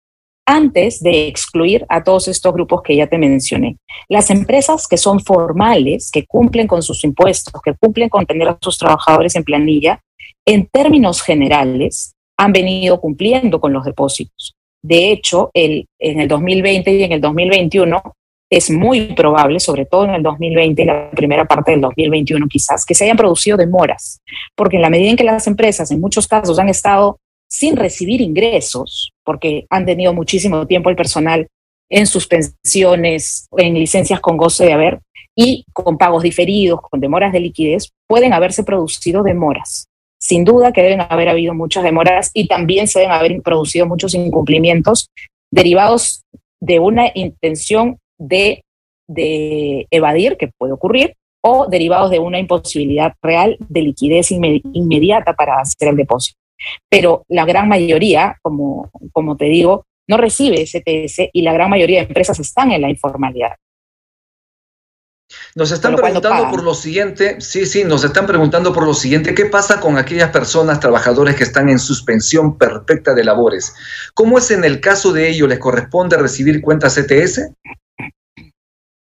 antes 0.48 1.02
de 1.02 1.28
excluir 1.28 1.84
a 1.90 2.02
todos 2.02 2.26
estos 2.26 2.54
grupos 2.54 2.80
que 2.82 2.96
ya 2.96 3.06
te 3.06 3.18
mencioné. 3.18 3.76
Las 4.08 4.30
empresas 4.30 4.88
que 4.88 4.96
son 4.96 5.20
formales, 5.20 6.10
que 6.10 6.24
cumplen 6.24 6.66
con 6.66 6.82
sus 6.82 7.04
impuestos, 7.04 7.60
que 7.62 7.74
cumplen 7.74 8.08
con 8.08 8.24
tener 8.24 8.48
a 8.48 8.58
sus 8.58 8.78
trabajadores 8.78 9.36
en 9.36 9.44
planilla, 9.44 10.00
en 10.46 10.66
términos 10.72 11.20
generales, 11.20 12.14
han 12.38 12.52
venido 12.52 12.98
cumpliendo 12.98 13.60
con 13.60 13.74
los 13.74 13.84
depósitos. 13.84 14.54
De 14.82 15.12
hecho, 15.12 15.50
el, 15.52 15.84
en 15.98 16.20
el 16.20 16.28
2020 16.28 16.94
y 16.94 17.02
en 17.02 17.12
el 17.12 17.20
2021 17.20 18.00
es 18.50 18.70
muy 18.70 19.12
probable, 19.12 19.60
sobre 19.60 19.84
todo 19.84 20.04
en 20.04 20.14
el 20.14 20.22
2020 20.22 20.80
y 20.80 20.86
la 20.86 21.10
primera 21.10 21.44
parte 21.44 21.72
del 21.72 21.82
2021 21.82 22.46
quizás, 22.48 22.86
que 22.86 22.94
se 22.94 23.04
hayan 23.04 23.18
producido 23.18 23.58
demoras, 23.58 24.22
porque 24.56 24.76
en 24.76 24.82
la 24.82 24.88
medida 24.88 25.10
en 25.10 25.16
que 25.16 25.24
las 25.24 25.46
empresas 25.46 25.90
en 25.90 26.00
muchos 26.00 26.26
casos 26.26 26.58
han 26.58 26.70
estado 26.70 27.18
sin 27.48 27.76
recibir 27.76 28.20
ingresos, 28.20 29.12
porque 29.24 29.66
han 29.70 29.86
tenido 29.86 30.12
muchísimo 30.12 30.66
tiempo 30.66 30.90
el 30.90 30.96
personal 30.96 31.48
en 31.90 32.06
suspensiones, 32.06 33.48
en 33.56 33.74
licencias 33.74 34.20
con 34.20 34.36
goce 34.36 34.66
de 34.66 34.72
haber 34.72 35.00
y 35.34 35.64
con 35.72 35.96
pagos 35.96 36.22
diferidos, 36.22 36.80
con 36.82 37.00
demoras 37.00 37.32
de 37.32 37.40
liquidez, 37.40 37.90
pueden 38.06 38.32
haberse 38.32 38.64
producido 38.64 39.22
demoras. 39.22 39.86
Sin 40.20 40.44
duda 40.44 40.72
que 40.72 40.82
deben 40.82 41.00
haber 41.00 41.28
habido 41.28 41.54
muchas 41.54 41.84
demoras 41.84 42.30
y 42.34 42.48
también 42.48 42.88
se 42.88 43.00
deben 43.00 43.14
haber 43.14 43.40
producido 43.40 43.86
muchos 43.86 44.14
incumplimientos 44.14 45.08
derivados 45.50 46.22
de 46.60 46.80
una 46.80 47.10
intención 47.14 47.98
de, 48.18 48.62
de 49.06 49.86
evadir, 49.90 50.36
que 50.36 50.50
puede 50.58 50.72
ocurrir, 50.72 51.14
o 51.40 51.68
derivados 51.68 52.10
de 52.10 52.18
una 52.18 52.40
imposibilidad 52.40 53.14
real 53.22 53.56
de 53.60 53.82
liquidez 53.82 54.32
inmediata 54.32 55.34
para 55.34 55.60
hacer 55.60 55.88
el 55.88 55.96
depósito 55.96 56.36
pero 56.88 57.24
la 57.28 57.44
gran 57.44 57.68
mayoría, 57.68 58.38
como, 58.42 58.90
como 59.12 59.36
te 59.36 59.46
digo, 59.46 59.84
no 60.08 60.16
recibe 60.16 60.66
STS 60.66 61.30
y 61.32 61.42
la 61.42 61.52
gran 61.52 61.70
mayoría 61.70 62.00
de 62.00 62.06
empresas 62.06 62.38
están 62.40 62.72
en 62.72 62.82
la 62.82 62.90
informalidad. 62.90 63.56
Nos 65.54 65.70
están 65.72 65.94
preguntando 65.94 66.50
por 66.50 66.62
lo 66.62 66.72
siguiente, 66.72 67.38
sí, 67.40 67.66
sí, 67.66 67.84
nos 67.84 68.02
están 68.02 68.26
preguntando 68.26 68.72
por 68.72 68.86
lo 68.86 68.94
siguiente, 68.94 69.34
¿qué 69.34 69.44
pasa 69.44 69.78
con 69.78 69.98
aquellas 69.98 70.30
personas, 70.30 70.80
trabajadores 70.80 71.36
que 71.36 71.44
están 71.44 71.68
en 71.68 71.78
suspensión 71.78 72.56
perfecta 72.56 73.12
de 73.12 73.24
labores? 73.24 73.74
¿Cómo 74.14 74.38
es 74.38 74.50
en 74.50 74.64
el 74.64 74.80
caso 74.80 75.12
de 75.12 75.28
ellos? 75.28 75.48
¿Les 75.48 75.58
corresponde 75.58 76.16
recibir 76.16 76.62
cuentas 76.62 76.94
CTS? 76.94 77.52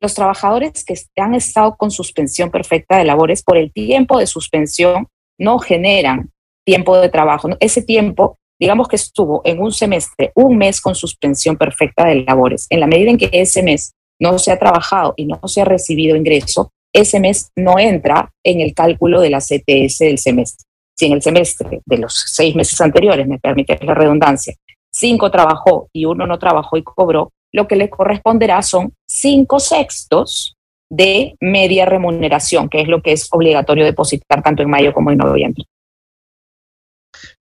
los 0.01 0.15
trabajadores 0.15 0.83
que 0.83 0.95
han 1.17 1.35
estado 1.35 1.77
con 1.77 1.91
suspensión 1.91 2.49
perfecta 2.49 2.97
de 2.97 3.05
labores 3.05 3.43
por 3.43 3.57
el 3.57 3.71
tiempo 3.71 4.17
de 4.17 4.25
suspensión 4.25 5.07
no 5.37 5.59
generan 5.59 6.30
tiempo 6.65 6.97
de 6.97 7.09
trabajo. 7.09 7.49
Ese 7.59 7.81
tiempo, 7.81 8.37
digamos 8.59 8.87
que 8.87 8.95
estuvo 8.95 9.41
en 9.43 9.61
un 9.61 9.71
semestre, 9.71 10.31
un 10.35 10.57
mes 10.57 10.81
con 10.81 10.95
suspensión 10.95 11.57
perfecta 11.57 12.05
de 12.05 12.23
labores. 12.23 12.67
En 12.69 12.79
la 12.79 12.87
medida 12.87 13.09
en 13.09 13.17
que 13.17 13.29
ese 13.31 13.63
mes 13.63 13.93
no 14.19 14.37
se 14.39 14.51
ha 14.51 14.59
trabajado 14.59 15.13
y 15.17 15.25
no 15.25 15.39
se 15.45 15.61
ha 15.61 15.65
recibido 15.65 16.15
ingreso, 16.15 16.71
ese 16.93 17.19
mes 17.19 17.51
no 17.55 17.79
entra 17.79 18.31
en 18.43 18.59
el 18.59 18.73
cálculo 18.73 19.21
de 19.21 19.29
la 19.29 19.39
CTS 19.39 19.99
del 19.99 20.17
semestre. 20.17 20.65
Si 20.95 21.05
en 21.05 21.13
el 21.13 21.21
semestre 21.21 21.81
de 21.85 21.97
los 21.97 22.25
seis 22.27 22.55
meses 22.55 22.79
anteriores, 22.81 23.27
me 23.27 23.39
permite 23.39 23.79
la 23.81 23.93
redundancia, 23.93 24.53
cinco 24.91 25.31
trabajó 25.31 25.89
y 25.93 26.05
uno 26.05 26.27
no 26.27 26.37
trabajó 26.37 26.77
y 26.77 26.83
cobró, 26.83 27.31
lo 27.53 27.67
que 27.67 27.75
le 27.75 27.89
corresponderá 27.89 28.61
son 28.61 28.93
cinco 29.07 29.59
sextos 29.59 30.55
de 30.89 31.35
media 31.39 31.85
remuneración, 31.85 32.69
que 32.69 32.81
es 32.81 32.87
lo 32.87 33.01
que 33.01 33.13
es 33.13 33.27
obligatorio 33.31 33.85
depositar 33.85 34.43
tanto 34.43 34.61
en 34.61 34.69
mayo 34.69 34.93
como 34.93 35.11
en 35.11 35.17
noviembre. 35.17 35.63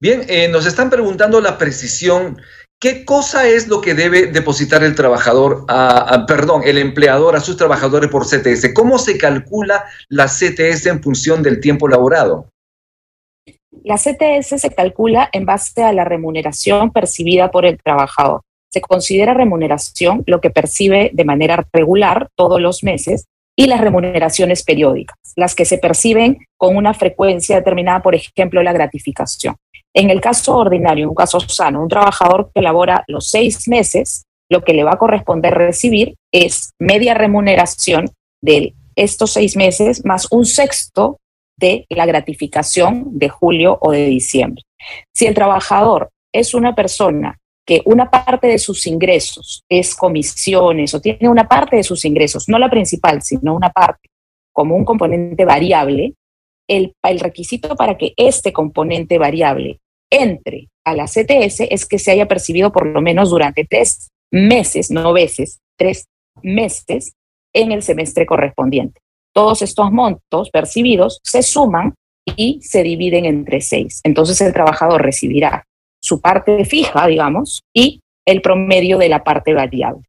Bien, 0.01 0.25
eh, 0.29 0.49
nos 0.49 0.67
están 0.67 0.91
preguntando 0.91 1.41
la 1.41 1.59
precisión. 1.59 2.41
¿Qué 2.81 3.05
cosa 3.05 3.47
es 3.47 3.69
lo 3.69 3.83
que 3.83 3.95
debe 3.95 4.29
depositar 4.29 4.83
el 4.83 4.95
trabajador, 4.95 5.67
perdón, 6.27 6.63
el 6.65 6.79
empleador 6.79 7.37
a 7.37 7.41
sus 7.41 7.59
trabajadores 7.59 8.11
por 8.11 8.25
CTS? 8.25 8.73
¿Cómo 8.73 8.99
se 8.99 9.19
calcula 9.19 9.85
la 10.09 10.27
CTS 10.27 10.87
en 10.87 11.03
función 11.03 11.43
del 11.43 11.61
tiempo 11.61 11.89
laborado? 11.89 12.49
La 13.85 13.97
CTS 13.97 14.61
se 14.61 14.71
calcula 14.71 15.29
en 15.33 15.45
base 15.45 15.83
a 15.83 15.93
la 15.93 16.05
remuneración 16.05 16.91
percibida 16.91 17.51
por 17.51 17.67
el 17.67 17.79
trabajador. 17.79 18.41
Se 18.71 18.81
considera 18.81 19.35
remuneración 19.35 20.23
lo 20.27 20.41
que 20.41 20.51
percibe 20.51 21.11
de 21.13 21.25
manera 21.25 21.67
regular 21.73 22.29
todos 22.35 22.61
los 22.61 22.83
meses 22.83 23.27
y 23.57 23.67
las 23.67 23.81
remuneraciones 23.81 24.63
periódicas, 24.63 25.17
las 25.37 25.55
que 25.55 25.65
se 25.65 25.77
perciben 25.77 26.39
con 26.57 26.77
una 26.77 26.95
frecuencia 26.95 27.57
determinada, 27.57 28.03
por 28.03 28.15
ejemplo, 28.15 28.63
la 28.63 28.73
gratificación. 28.73 29.57
En 29.95 30.11
el 30.11 30.21
caso 30.21 30.57
ordinario, 30.57 31.09
un 31.09 31.15
caso 31.15 31.41
sano, 31.41 31.83
un 31.83 31.89
trabajador 31.89 32.51
que 32.55 32.63
labora 32.63 33.05
los 33.09 33.29
seis 33.29 33.67
meses, 33.69 34.25
lo 34.49 34.63
que 34.63 34.73
le 34.73 34.85
va 34.85 34.93
a 34.93 34.99
corresponder 34.99 35.55
recibir 35.55 36.17
es 36.33 36.73
media 36.79 37.15
remuneración 37.15 38.11
de 38.43 38.75
estos 38.97 39.33
seis 39.33 39.57
meses 39.57 40.05
más 40.05 40.29
un 40.31 40.47
sexto 40.47 41.19
de 41.59 41.87
la 41.89 42.07
gratificación 42.07 43.19
de 43.19 43.29
julio 43.29 43.79
o 43.81 43.93
de 43.93 44.07
diciembre. 44.07 44.63
Si 45.13 45.27
el 45.27 45.35
trabajador 45.35 46.11
es 46.33 46.55
una 46.55 46.75
persona 46.75 47.39
que 47.67 47.83
una 47.85 48.11
parte 48.11 48.47
de 48.47 48.59
sus 48.59 48.87
ingresos 48.87 49.65
es 49.69 49.95
comisiones 49.95 50.95
o 50.95 51.01
tiene 51.01 51.29
una 51.29 51.47
parte 51.47 51.77
de 51.77 51.83
sus 51.83 52.05
ingresos, 52.05 52.49
no 52.49 52.59
la 52.59 52.71
principal, 52.71 53.23
sino 53.23 53.55
una 53.55 53.71
parte, 53.71 54.09
como 54.53 54.75
un 54.75 54.85
componente 54.85 55.45
variable, 55.45 56.15
el, 56.71 57.21
requisito 57.21 57.75
para 57.77 57.99
que 57.99 58.15
este 58.17 58.53
componente 58.53 59.19
variable 59.19 59.81
entre 60.11 60.69
a 60.85 60.95
la 60.95 61.07
CTS 61.07 61.61
es 61.71 61.87
que 61.87 61.99
se 61.99 62.13
haya 62.13 62.27
percibido 62.27 62.73
por 62.73 62.87
lo 62.87 63.01
menos 63.03 63.31
durante 63.31 63.65
tres 63.65 64.09
meses, 64.31 64.91
no 64.91 65.13
veces, 65.13 65.59
tres 65.77 66.07
meses 66.43 67.13
en 67.53 67.73
el 67.73 67.83
semestre 67.83 68.25
correspondiente. 68.25 69.01
Todos 69.35 69.63
estos 69.63 69.91
montos 69.91 70.51
percibidos 70.51 71.21
se 71.25 71.43
suman 71.43 71.95
y 72.37 72.61
se 72.63 72.83
dividen 72.83 73.25
entre 73.25 73.61
seis. 73.61 74.01
Entonces 74.05 74.41
el 74.41 74.53
trabajador 74.53 75.03
recibirá 75.03 75.65
su 76.01 76.21
parte 76.21 76.65
fija, 76.65 77.07
digamos, 77.07 77.63
y 77.75 78.01
el 78.27 78.43
promedio 78.43 78.99
de 78.99 79.09
la 79.09 79.25
parte 79.25 79.55
variable. 79.55 80.03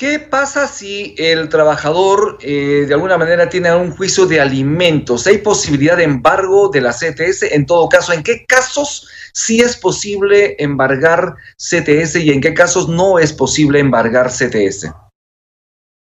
¿Qué 0.00 0.18
pasa 0.18 0.66
si 0.66 1.14
el 1.18 1.50
trabajador 1.50 2.38
eh, 2.40 2.86
de 2.88 2.94
alguna 2.94 3.18
manera 3.18 3.50
tiene 3.50 3.74
un 3.76 3.90
juicio 3.90 4.24
de 4.24 4.40
alimentos? 4.40 5.26
¿Hay 5.26 5.36
posibilidad 5.36 5.98
de 5.98 6.04
embargo 6.04 6.70
de 6.70 6.80
la 6.80 6.92
CTS? 6.92 7.52
En 7.52 7.66
todo 7.66 7.86
caso, 7.86 8.14
¿en 8.14 8.22
qué 8.22 8.46
casos 8.46 9.06
sí 9.34 9.60
es 9.60 9.76
posible 9.76 10.56
embargar 10.58 11.34
CTS 11.58 12.16
y 12.16 12.30
en 12.30 12.40
qué 12.40 12.54
casos 12.54 12.88
no 12.88 13.18
es 13.18 13.34
posible 13.34 13.78
embargar 13.78 14.28
CTS? 14.28 14.90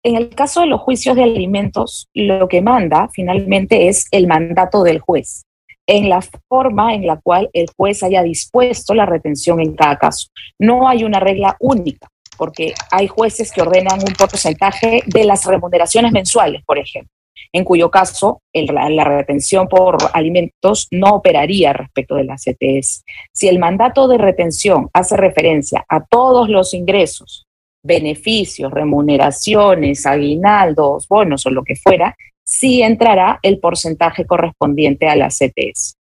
En 0.05 0.15
el 0.15 0.29
caso 0.29 0.61
de 0.61 0.67
los 0.67 0.79
juicios 0.79 1.17
de 1.17 1.23
alimentos, 1.23 2.07
lo 2.13 2.47
que 2.47 2.61
manda 2.61 3.09
finalmente 3.13 3.89
es 3.89 4.05
el 4.11 4.25
mandato 4.25 4.83
del 4.83 4.99
juez 5.01 5.43
en 5.85 6.07
la 6.07 6.21
forma 6.47 6.93
en 6.93 7.05
la 7.05 7.19
cual 7.19 7.49
el 7.51 7.67
juez 7.75 8.03
haya 8.03 8.23
dispuesto 8.23 8.93
la 8.93 9.05
retención 9.05 9.59
en 9.59 9.75
cada 9.75 9.97
caso. 9.97 10.29
No 10.57 10.87
hay 10.87 11.03
una 11.03 11.19
regla 11.19 11.57
única, 11.59 12.07
porque 12.37 12.73
hay 12.91 13.07
jueces 13.07 13.51
que 13.51 13.61
ordenan 13.61 13.99
un 13.99 14.13
porcentaje 14.13 15.03
de 15.05 15.23
las 15.23 15.45
remuneraciones 15.45 16.11
mensuales, 16.11 16.63
por 16.65 16.79
ejemplo, 16.79 17.11
en 17.53 17.63
cuyo 17.63 17.91
caso 17.91 18.41
la, 18.53 19.03
retención 19.03 19.67
por 19.67 19.97
alimentos 20.13 20.87
no 20.91 21.15
operaría 21.15 21.73
respecto 21.73 22.15
de 22.15 22.23
la 22.23 22.35
CTS. 22.35 23.03
Si 23.33 23.47
el 23.47 23.59
mandato 23.59 24.07
de 24.07 24.17
retención 24.17 24.89
hace 24.93 25.17
referencia 25.17 25.85
a 25.87 26.03
todos 26.05 26.49
los 26.49 26.73
ingresos 26.73 27.45
beneficios, 27.83 28.71
remuneraciones, 28.71 30.05
aguinaldos, 30.05 31.07
bonos 31.07 31.45
o 31.45 31.49
lo 31.49 31.63
que 31.63 31.75
fuera, 31.75 32.15
sí 32.43 32.83
entrará 32.83 33.39
el 33.41 33.59
porcentaje 33.59 34.25
correspondiente 34.25 35.07
a 35.07 35.15
la 35.15 35.29
CTS. 35.29 35.95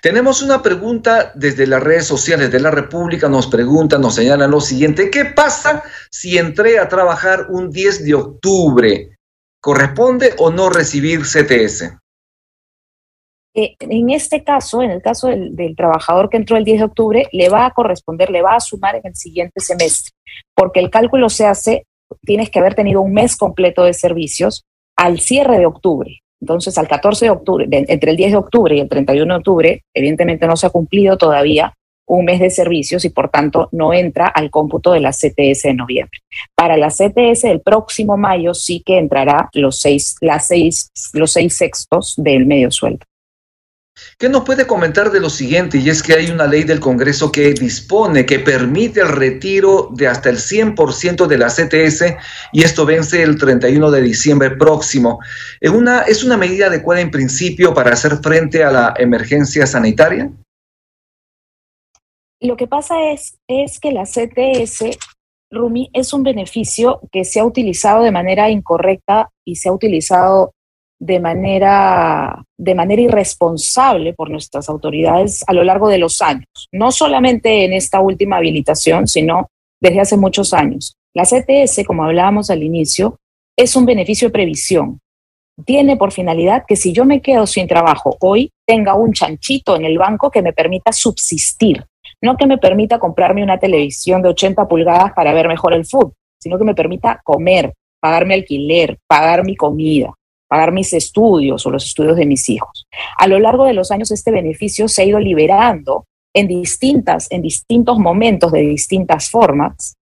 Tenemos 0.00 0.42
una 0.42 0.62
pregunta 0.62 1.32
desde 1.34 1.66
las 1.66 1.82
redes 1.82 2.06
sociales 2.06 2.50
de 2.50 2.60
la 2.60 2.70
República, 2.70 3.28
nos 3.28 3.46
preguntan, 3.46 4.00
nos 4.00 4.14
señalan 4.14 4.50
lo 4.50 4.60
siguiente, 4.60 5.10
¿qué 5.10 5.24
pasa 5.24 5.82
si 6.10 6.38
entré 6.38 6.78
a 6.78 6.88
trabajar 6.88 7.46
un 7.50 7.70
10 7.70 8.04
de 8.04 8.14
octubre? 8.14 9.16
¿Corresponde 9.60 10.34
o 10.38 10.50
no 10.50 10.70
recibir 10.70 11.22
CTS? 11.22 11.96
Eh, 13.54 13.74
en 13.80 14.10
este 14.10 14.44
caso, 14.44 14.82
en 14.82 14.90
el 14.90 15.00
caso 15.00 15.28
del, 15.28 15.56
del, 15.56 15.74
trabajador 15.74 16.28
que 16.28 16.36
entró 16.36 16.56
el 16.56 16.64
10 16.64 16.78
de 16.78 16.84
octubre, 16.84 17.28
le 17.32 17.48
va 17.48 17.64
a 17.64 17.70
corresponder, 17.70 18.30
le 18.30 18.42
va 18.42 18.56
a 18.56 18.60
sumar 18.60 18.96
en 18.96 19.02
el 19.06 19.16
siguiente 19.16 19.60
semestre, 19.60 20.12
porque 20.54 20.80
el 20.80 20.90
cálculo 20.90 21.30
se 21.30 21.46
hace, 21.46 21.86
tienes 22.22 22.50
que 22.50 22.58
haber 22.58 22.74
tenido 22.74 23.00
un 23.00 23.14
mes 23.14 23.36
completo 23.36 23.84
de 23.84 23.94
servicios 23.94 24.64
al 24.94 25.20
cierre 25.20 25.58
de 25.58 25.66
octubre. 25.66 26.22
Entonces, 26.40 26.76
al 26.78 26.88
14 26.88 27.26
de 27.26 27.30
octubre, 27.30 27.66
entre 27.70 28.10
el 28.10 28.16
10 28.16 28.32
de 28.32 28.36
octubre 28.36 28.76
y 28.76 28.80
el 28.80 28.88
31 28.88 29.34
de 29.34 29.38
octubre, 29.38 29.82
evidentemente 29.94 30.46
no 30.46 30.56
se 30.56 30.66
ha 30.66 30.70
cumplido 30.70 31.16
todavía 31.16 31.72
un 32.06 32.24
mes 32.24 32.40
de 32.40 32.50
servicios 32.50 33.04
y 33.04 33.10
por 33.10 33.30
tanto 33.30 33.68
no 33.72 33.92
entra 33.92 34.28
al 34.28 34.50
cómputo 34.50 34.92
de 34.92 35.00
la 35.00 35.10
CTS 35.10 35.62
de 35.64 35.74
noviembre. 35.74 36.20
Para 36.54 36.76
la 36.76 36.88
CTS 36.88 37.42
del 37.42 37.60
próximo 37.60 38.16
mayo 38.16 38.54
sí 38.54 38.82
que 38.84 38.98
entrará 38.98 39.48
los 39.52 39.80
seis, 39.80 40.16
las 40.20 40.46
seis, 40.46 40.90
los 41.12 41.32
seis 41.32 41.56
sextos 41.56 42.14
del 42.16 42.46
medio 42.46 42.70
sueldo. 42.70 43.04
¿Qué 44.18 44.28
nos 44.28 44.44
puede 44.44 44.66
comentar 44.66 45.10
de 45.10 45.20
lo 45.20 45.28
siguiente? 45.28 45.78
Y 45.78 45.90
es 45.90 46.02
que 46.02 46.14
hay 46.14 46.30
una 46.30 46.46
ley 46.46 46.64
del 46.64 46.80
Congreso 46.80 47.30
que 47.30 47.52
dispone, 47.52 48.24
que 48.24 48.38
permite 48.38 49.00
el 49.00 49.08
retiro 49.08 49.90
de 49.92 50.06
hasta 50.06 50.30
el 50.30 50.36
100% 50.36 51.26
de 51.26 51.38
la 51.38 51.48
CTS 51.48 52.16
y 52.52 52.62
esto 52.62 52.86
vence 52.86 53.22
el 53.22 53.38
31 53.38 53.90
de 53.90 54.00
diciembre 54.00 54.50
próximo. 54.50 55.18
¿Es 55.60 55.70
una, 55.70 56.02
¿Es 56.02 56.24
una 56.24 56.36
medida 56.36 56.66
adecuada 56.66 57.00
en 57.00 57.10
principio 57.10 57.74
para 57.74 57.92
hacer 57.92 58.16
frente 58.22 58.64
a 58.64 58.70
la 58.70 58.94
emergencia 58.96 59.66
sanitaria? 59.66 60.30
Lo 62.40 62.56
que 62.56 62.66
pasa 62.66 63.10
es, 63.12 63.38
es 63.48 63.80
que 63.80 63.92
la 63.92 64.04
CTS, 64.04 64.98
Rumi, 65.50 65.90
es 65.92 66.12
un 66.12 66.22
beneficio 66.22 67.00
que 67.10 67.24
se 67.24 67.40
ha 67.40 67.44
utilizado 67.44 68.02
de 68.02 68.12
manera 68.12 68.50
incorrecta 68.50 69.30
y 69.44 69.56
se 69.56 69.68
ha 69.68 69.72
utilizado 69.72 70.52
de 70.98 71.20
manera, 71.20 72.42
de 72.56 72.74
manera 72.74 73.02
irresponsable 73.02 74.14
por 74.14 74.30
nuestras 74.30 74.68
autoridades 74.68 75.44
a 75.46 75.52
lo 75.52 75.62
largo 75.62 75.88
de 75.88 75.98
los 75.98 76.22
años, 76.22 76.46
no 76.72 76.90
solamente 76.90 77.64
en 77.64 77.74
esta 77.74 78.00
última 78.00 78.38
habilitación, 78.38 79.06
sino 79.06 79.48
desde 79.80 80.00
hace 80.00 80.16
muchos 80.16 80.54
años. 80.54 80.96
La 81.14 81.24
CTS, 81.24 81.84
como 81.86 82.04
hablábamos 82.04 82.50
al 82.50 82.62
inicio, 82.62 83.18
es 83.56 83.76
un 83.76 83.84
beneficio 83.84 84.28
de 84.28 84.32
previsión. 84.32 85.00
Tiene 85.64 85.96
por 85.96 86.12
finalidad 86.12 86.64
que 86.66 86.76
si 86.76 86.92
yo 86.92 87.04
me 87.04 87.22
quedo 87.22 87.46
sin 87.46 87.66
trabajo 87.66 88.16
hoy, 88.20 88.50
tenga 88.66 88.94
un 88.94 89.12
chanchito 89.12 89.76
en 89.76 89.84
el 89.84 89.96
banco 89.98 90.30
que 90.30 90.42
me 90.42 90.52
permita 90.52 90.92
subsistir, 90.92 91.84
no 92.22 92.36
que 92.36 92.46
me 92.46 92.58
permita 92.58 92.98
comprarme 92.98 93.42
una 93.42 93.58
televisión 93.58 94.22
de 94.22 94.30
80 94.30 94.68
pulgadas 94.68 95.12
para 95.14 95.32
ver 95.32 95.48
mejor 95.48 95.72
el 95.72 95.86
fútbol, 95.86 96.12
sino 96.38 96.58
que 96.58 96.64
me 96.64 96.74
permita 96.74 97.20
comer, 97.24 97.72
pagarme 98.00 98.34
alquiler, 98.34 98.98
pagar 99.06 99.44
mi 99.44 99.56
comida 99.56 100.12
pagar 100.48 100.72
mis 100.72 100.92
estudios 100.92 101.66
o 101.66 101.70
los 101.70 101.84
estudios 101.84 102.16
de 102.16 102.26
mis 102.26 102.48
hijos. 102.48 102.86
A 103.18 103.26
lo 103.26 103.38
largo 103.38 103.64
de 103.64 103.74
los 103.74 103.90
años 103.90 104.10
este 104.10 104.30
beneficio 104.30 104.88
se 104.88 105.02
ha 105.02 105.04
ido 105.04 105.18
liberando 105.18 106.04
en 106.34 106.48
distintas, 106.48 107.30
en 107.30 107.42
distintos 107.42 107.98
momentos, 107.98 108.52
de 108.52 108.60
distintas 108.60 109.30
formas. 109.30 109.96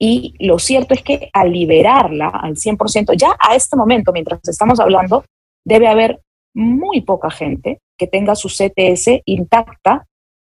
Y 0.00 0.34
lo 0.44 0.58
cierto 0.58 0.94
es 0.94 1.02
que 1.02 1.30
al 1.32 1.52
liberarla 1.52 2.28
al 2.28 2.56
100%, 2.56 3.16
ya 3.16 3.36
a 3.38 3.54
este 3.54 3.76
momento, 3.76 4.12
mientras 4.12 4.40
estamos 4.48 4.80
hablando, 4.80 5.24
debe 5.64 5.88
haber 5.88 6.20
muy 6.54 7.02
poca 7.02 7.30
gente 7.30 7.78
que 7.96 8.06
tenga 8.06 8.34
su 8.34 8.48
CTS 8.48 9.22
intacta, 9.24 10.06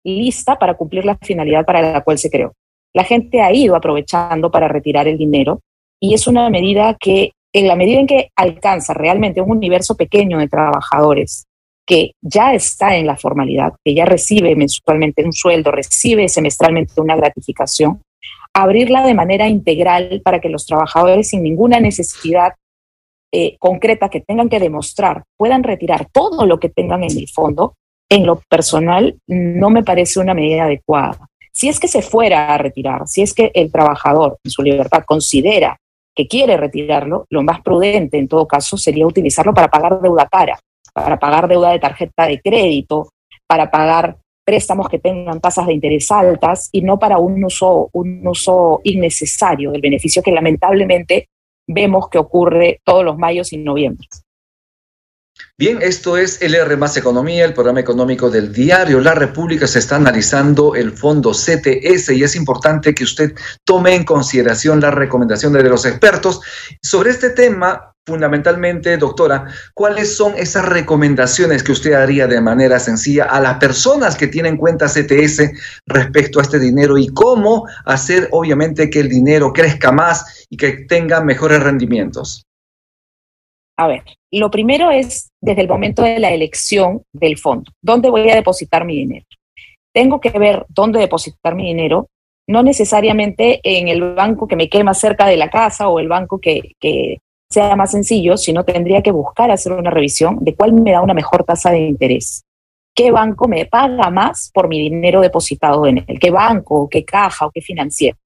lista 0.06 0.58
para 0.58 0.75
cumplir 0.75 1.06
la 1.06 1.18
finalidad 1.18 1.66
para 1.66 1.82
la 1.82 2.04
cual 2.04 2.18
se 2.18 2.30
creó. 2.30 2.54
La 2.94 3.04
gente 3.04 3.42
ha 3.42 3.52
ido 3.52 3.75
aprovechando 3.75 4.52
para 4.52 4.68
retirar 4.68 5.08
el 5.08 5.18
dinero 5.18 5.62
y 6.02 6.13
es 6.13 6.28
una 6.28 6.50
medida 6.50 6.96
que 7.00 7.32
en 7.53 7.67
la 7.67 7.75
medida 7.75 8.00
en 8.00 8.07
que 8.07 8.29
alcanza 8.36 8.93
realmente 8.93 9.41
un 9.41 9.51
universo 9.51 9.95
pequeño 9.95 10.39
de 10.39 10.50
trabajadores 10.50 11.45
que 11.86 12.13
ya 12.22 12.53
está 12.53 12.95
en 12.95 13.05
la 13.05 13.17
formalidad, 13.17 13.74
que 13.83 13.93
ya 13.93 14.05
recibe 14.05 14.55
mensualmente 14.55 15.24
un 15.24 15.33
sueldo, 15.33 15.72
recibe 15.72 16.29
semestralmente 16.29 17.00
una 17.00 17.15
gratificación, 17.15 18.01
abrirla 18.53 19.05
de 19.05 19.13
manera 19.13 19.48
integral 19.48 20.22
para 20.24 20.39
que 20.39 20.50
los 20.50 20.65
trabajadores 20.65 21.29
sin 21.29 21.43
ninguna 21.43 21.79
necesidad 21.79 22.53
eh, 23.31 23.57
concreta 23.60 24.10
que 24.10 24.22
tengan 24.22 24.48
que 24.48 24.60
demostrar 24.60 25.24
puedan 25.38 25.63
retirar 25.63 26.07
todo 26.12 26.45
lo 26.45 26.60
que 26.60 26.69
tengan 26.69 27.03
en 27.03 27.17
el 27.17 27.27
fondo, 27.27 27.75
en 28.10 28.25
lo 28.25 28.41
personal 28.48 29.17
no 29.27 29.69
me 29.69 29.83
parece 29.83 30.19
una 30.19 30.33
medida 30.33 30.65
adecuada. 30.65 31.27
Si 31.51 31.67
es 31.67 31.79
que 31.79 31.88
se 31.88 32.01
fuera 32.01 32.53
a 32.53 32.57
retirar, 32.57 33.07
si 33.07 33.22
es 33.22 33.33
que 33.33 33.51
el 33.53 33.72
trabajador 33.72 34.38
en 34.43 34.51
su 34.51 34.63
libertad 34.63 35.03
considera 35.05 35.77
que 36.15 36.27
quiere 36.27 36.58
retirarlo, 36.58 37.25
lo 37.29 37.43
más 37.43 37.62
prudente 37.62 38.17
en 38.17 38.27
todo 38.27 38.48
caso 38.48 38.77
sería 38.77 39.08
utilizarlo 39.08 39.53
para 39.53 39.70
pagar 39.70 40.00
deuda 40.01 40.27
cara, 40.27 40.60
para 40.93 41.17
pagar 41.17 41.48
deuda 41.48 41.72
de 41.72 41.79
tarjeta 41.79 42.27
de 42.27 42.39
crédito, 42.39 43.10
para 43.48 43.70
pagar 43.72 44.17
préstamos 44.46 44.89
que 44.89 45.00
tengan 45.00 45.39
tasas 45.39 45.67
de 45.67 45.74
interés 45.74 46.12
altas 46.12 46.70
y 46.72 46.82
no 46.82 47.00
para 47.00 47.17
un 47.17 47.43
uso, 47.43 47.89
un 47.93 48.25
uso 48.27 48.82
innecesario 48.84 49.72
del 49.72 49.82
beneficio 49.82 50.22
que 50.22 50.32
lamentablemente 50.32 51.29
vemos 51.67 52.10
que 52.10 52.17
ocurre 52.17 52.82
todos 52.84 53.05
los 53.05 53.17
mayos 53.17 53.53
y 53.53 53.58
noviembres. 53.58 54.24
Bien, 55.56 55.78
esto 55.84 56.18
es 56.18 56.42
LR 56.42 56.75
Más 56.78 56.98
Economía, 56.98 57.46
el 57.46 57.54
programa 57.54 57.80
económico 57.80 58.30
del 58.30 58.52
diario 58.52 59.00
La 59.00 59.13
República. 59.13 59.68
Se 59.68 59.78
está 59.78 59.98
analizando 59.98 60.74
el 60.74 60.92
fondo 60.92 61.32
CTS 61.32 62.10
y 62.10 62.24
es 62.24 62.36
importante 62.36 62.96
que 62.96 63.04
usted 63.04 63.34
tome 63.63 63.94
en 63.94 64.04
consideración 64.04 64.82
las 64.82 64.96
recomendaciones 64.96 65.63
de 65.63 65.70
los 65.70 65.86
expertos. 65.86 66.42
Sobre 66.82 67.12
este 67.12 67.30
tema, 67.30 67.94
fundamentalmente, 68.06 68.98
doctora, 68.98 69.46
¿cuáles 69.75 70.18
son 70.18 70.34
esas 70.38 70.66
recomendaciones 70.66 71.62
que 71.62 71.72
usted 71.72 71.94
haría 71.94 72.25
de 72.25 72.42
manera 72.42 72.80
sencilla 72.80 73.25
a 73.25 73.40
las 73.40 73.60
personas 73.60 74.18
que 74.18 74.28
tienen 74.28 74.58
cuenta 74.58 74.88
CTS 74.88 75.52
respecto 75.86 76.40
a 76.40 76.42
este 76.42 76.58
dinero 76.58 76.98
y 76.98 77.10
cómo 77.10 77.68
hacer, 77.86 78.28
obviamente, 78.32 78.90
que 78.90 79.02
el 79.02 79.08
dinero 79.08 79.54
crezca 79.54 79.92
más 79.92 80.46
y 80.50 80.58
que 80.58 80.86
tenga 80.90 81.22
mejores 81.22 81.62
rendimientos? 81.62 82.44
A 83.77 83.88
ver, 83.88 84.03
lo 84.32 84.51
primero 84.51 84.92
es 84.92 85.32
desde 85.42 85.62
el 85.62 85.68
momento 85.68 86.03
de 86.03 86.20
la 86.20 86.32
elección 86.32 87.03
del 87.12 87.38
fondo. 87.38 87.72
¿Dónde 87.82 88.10
voy 88.10 88.30
a 88.30 88.36
depositar 88.36 88.86
mi 88.86 88.98
dinero? 88.98 89.25
Tengo 89.94 90.20
que 90.20 90.30
ver 90.30 90.65
dónde 90.70 91.00
depositar 91.00 91.56
mi 91.56 91.68
dinero, 91.68 92.08
no 92.48 92.62
necesariamente 92.62 93.60
en 93.63 93.88
el 93.88 94.13
banco 94.13 94.48
que 94.48 94.56
me 94.56 94.70
quede 94.70 94.84
más 94.84 95.00
cerca 95.00 95.27
de 95.27 95.38
la 95.38 95.50
casa 95.50 95.88
o 95.89 96.00
el 96.00 96.08
banco 96.08 96.39
que, 96.39 96.74
sea 97.50 97.75
más 97.75 97.92
sencillo, 97.92 98.36
sino 98.36 98.63
tendría 98.63 99.03
que 99.03 99.12
buscar 99.12 99.51
hacer 99.51 99.74
una 99.74 99.92
revisión 99.92 100.39
de 100.42 100.56
cuál 100.56 100.74
me 100.74 100.92
da 100.92 101.01
una 101.01 101.13
mejor 101.13 101.44
tasa 101.44 101.70
de 101.70 101.82
interés. 101.82 102.44
¿Qué 102.96 103.12
banco 103.12 103.48
me 103.48 103.68
paga 103.68 104.10
más 104.10 104.50
por 104.51 104.68
mi 104.68 104.80
dinero 104.80 105.22
depositado 105.22 105.86
en 105.86 106.03
él? 106.08 106.20
¿Qué 106.20 106.32
banco, 106.32 106.89
qué 106.89 107.06
caja 107.06 107.46
o 107.46 107.51
qué 107.51 107.62
financiero? 107.62 108.18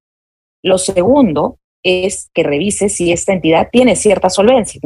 Lo 0.64 0.78
segundo 0.78 1.58
es 1.84 2.30
que 2.34 2.44
revise 2.44 2.90
si 2.90 3.12
esta 3.12 3.34
entidad 3.34 3.70
tiene 3.72 3.96
cierta 3.96 4.30
solvencia, 4.30 4.80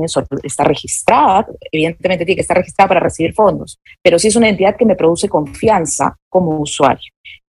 está 0.43 0.63
registrada, 0.63 1.47
evidentemente 1.71 2.25
tiene 2.25 2.35
que 2.35 2.41
estar 2.41 2.57
registrada 2.57 2.89
para 2.89 2.99
recibir 2.99 3.33
fondos, 3.33 3.79
pero 4.03 4.19
si 4.19 4.27
es 4.27 4.35
una 4.35 4.49
entidad 4.49 4.75
que 4.75 4.85
me 4.85 4.95
produce 4.95 5.29
confianza 5.29 6.15
como 6.29 6.59
usuario. 6.59 7.11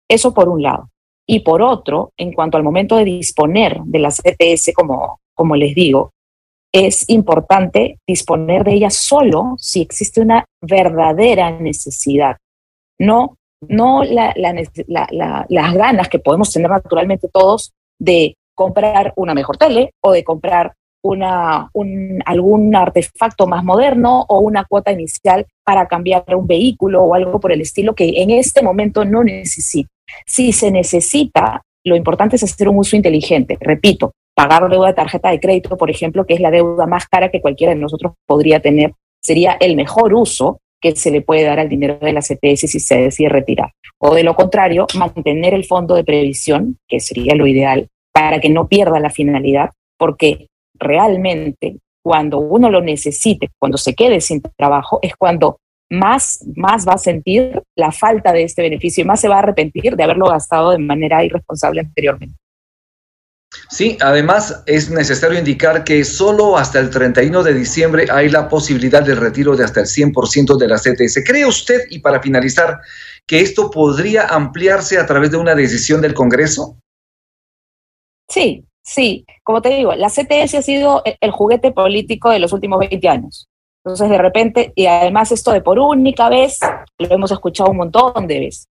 Eso 0.08 0.32
por 0.32 0.48
un 0.48 0.62
lado. 0.62 0.90
Y 1.26 1.40
por 1.40 1.62
otro, 1.62 2.12
en 2.16 2.32
cuanto 2.32 2.56
al 2.56 2.62
momento 2.62 2.96
de 2.96 3.04
disponer 3.04 3.80
de 3.84 3.98
la 3.98 4.10
CTS, 4.10 4.72
como, 4.74 5.20
como 5.34 5.56
les 5.56 5.74
digo, 5.74 6.12
es 6.72 7.08
importante 7.08 7.98
disponer 8.06 8.64
de 8.64 8.74
ella 8.74 8.90
solo 8.90 9.54
si 9.58 9.80
existe 9.80 10.20
una 10.20 10.44
verdadera 10.60 11.50
necesidad, 11.52 12.36
no, 12.98 13.36
no 13.68 14.02
las 14.04 15.74
ganas 15.74 16.08
que 16.08 16.18
podemos 16.18 16.52
tener 16.52 16.70
naturalmente 16.70 17.28
todos 17.32 17.72
de 17.98 18.36
comprar 18.54 19.12
una 19.16 19.34
mejor 19.34 19.56
tele 19.56 19.92
o 20.00 20.12
de 20.12 20.24
comprar 20.24 20.74
una, 21.02 21.68
un, 21.74 22.22
algún 22.24 22.74
artefacto 22.74 23.46
más 23.46 23.62
moderno 23.62 24.24
o 24.28 24.38
una 24.40 24.64
cuota 24.64 24.90
inicial 24.90 25.46
para 25.62 25.86
cambiar 25.86 26.24
un 26.34 26.46
vehículo 26.46 27.04
o 27.04 27.14
algo 27.14 27.40
por 27.40 27.52
el 27.52 27.60
estilo 27.60 27.94
que 27.94 28.22
en 28.22 28.30
este 28.30 28.62
momento 28.62 29.04
no 29.04 29.22
necesita. 29.22 29.90
Si 30.26 30.52
se 30.52 30.70
necesita, 30.70 31.62
lo 31.84 31.96
importante 31.96 32.36
es 32.36 32.42
hacer 32.42 32.68
un 32.68 32.78
uso 32.78 32.96
inteligente. 32.96 33.58
Repito, 33.60 34.12
pagar 34.34 34.68
deuda 34.68 34.88
de 34.88 34.94
tarjeta 34.94 35.30
de 35.30 35.40
crédito, 35.40 35.76
por 35.76 35.90
ejemplo, 35.90 36.24
que 36.24 36.34
es 36.34 36.40
la 36.40 36.50
deuda 36.50 36.86
más 36.86 37.06
cara 37.06 37.30
que 37.30 37.42
cualquiera 37.42 37.74
de 37.74 37.80
nosotros 37.80 38.14
podría 38.26 38.60
tener, 38.60 38.92
sería 39.20 39.56
el 39.60 39.76
mejor 39.76 40.14
uso 40.14 40.58
que 40.80 40.96
se 40.96 41.10
le 41.10 41.22
puede 41.22 41.44
dar 41.44 41.58
al 41.58 41.68
dinero 41.68 41.98
de 42.00 42.12
la 42.12 42.20
CTS 42.20 42.70
si 42.70 42.80
se 42.80 42.96
decide 42.96 43.28
retirar. 43.28 43.72
O 43.98 44.14
de 44.14 44.22
lo 44.22 44.34
contrario, 44.34 44.86
mantener 44.98 45.54
el 45.54 45.64
fondo 45.64 45.94
de 45.94 46.04
previsión, 46.04 46.78
que 46.86 47.00
sería 47.00 47.34
lo 47.34 47.46
ideal, 47.46 47.88
para 48.14 48.40
que 48.40 48.48
no 48.48 48.68
pierda 48.68 49.00
la 49.00 49.10
finalidad, 49.10 49.70
porque 49.98 50.46
realmente 50.74 51.78
cuando 52.02 52.38
uno 52.38 52.70
lo 52.70 52.80
necesite, 52.80 53.50
cuando 53.58 53.76
se 53.76 53.94
quede 53.94 54.20
sin 54.20 54.40
trabajo, 54.56 54.98
es 55.02 55.16
cuando 55.16 55.58
más, 55.90 56.40
más 56.56 56.86
va 56.86 56.94
a 56.94 56.98
sentir 56.98 57.62
la 57.76 57.92
falta 57.92 58.32
de 58.32 58.44
este 58.44 58.62
beneficio 58.62 59.02
y 59.02 59.06
más 59.06 59.20
se 59.20 59.28
va 59.28 59.36
a 59.36 59.40
arrepentir 59.40 59.96
de 59.96 60.04
haberlo 60.04 60.26
gastado 60.26 60.70
de 60.70 60.78
manera 60.78 61.24
irresponsable 61.24 61.80
anteriormente. 61.80 62.36
Sí, 63.70 63.96
además 64.00 64.62
es 64.66 64.90
necesario 64.90 65.38
indicar 65.38 65.84
que 65.84 66.04
solo 66.04 66.56
hasta 66.56 66.80
el 66.80 66.90
31 66.90 67.42
de 67.42 67.54
diciembre 67.54 68.06
hay 68.10 68.28
la 68.28 68.48
posibilidad 68.48 69.02
de 69.02 69.14
retiro 69.14 69.56
de 69.56 69.64
hasta 69.64 69.80
el 69.80 69.86
100% 69.86 70.56
de 70.56 70.68
la 70.68 70.76
CTS. 70.76 71.22
¿Cree 71.24 71.46
usted, 71.46 71.82
y 71.90 72.00
para 72.00 72.20
finalizar, 72.20 72.80
que 73.26 73.40
esto 73.40 73.70
podría 73.70 74.26
ampliarse 74.26 74.98
a 74.98 75.06
través 75.06 75.30
de 75.30 75.36
una 75.36 75.54
decisión 75.54 76.00
del 76.00 76.14
Congreso? 76.14 76.76
Sí, 78.28 78.64
sí. 78.82 79.24
Como 79.42 79.62
te 79.62 79.70
digo, 79.70 79.94
la 79.94 80.08
CTS 80.08 80.54
ha 80.54 80.62
sido 80.62 81.02
el 81.04 81.30
juguete 81.30 81.72
político 81.72 82.30
de 82.30 82.38
los 82.38 82.52
últimos 82.52 82.78
20 82.78 83.08
años. 83.08 83.48
Entonces, 83.84 84.08
de 84.08 84.18
repente, 84.18 84.72
y 84.74 84.86
además 84.86 85.30
esto 85.30 85.52
de 85.52 85.60
por 85.60 85.78
única 85.78 86.28
vez, 86.28 86.58
lo 86.98 87.10
hemos 87.10 87.30
escuchado 87.30 87.70
un 87.70 87.76
montón 87.76 88.26
de 88.26 88.40
veces 88.40 88.68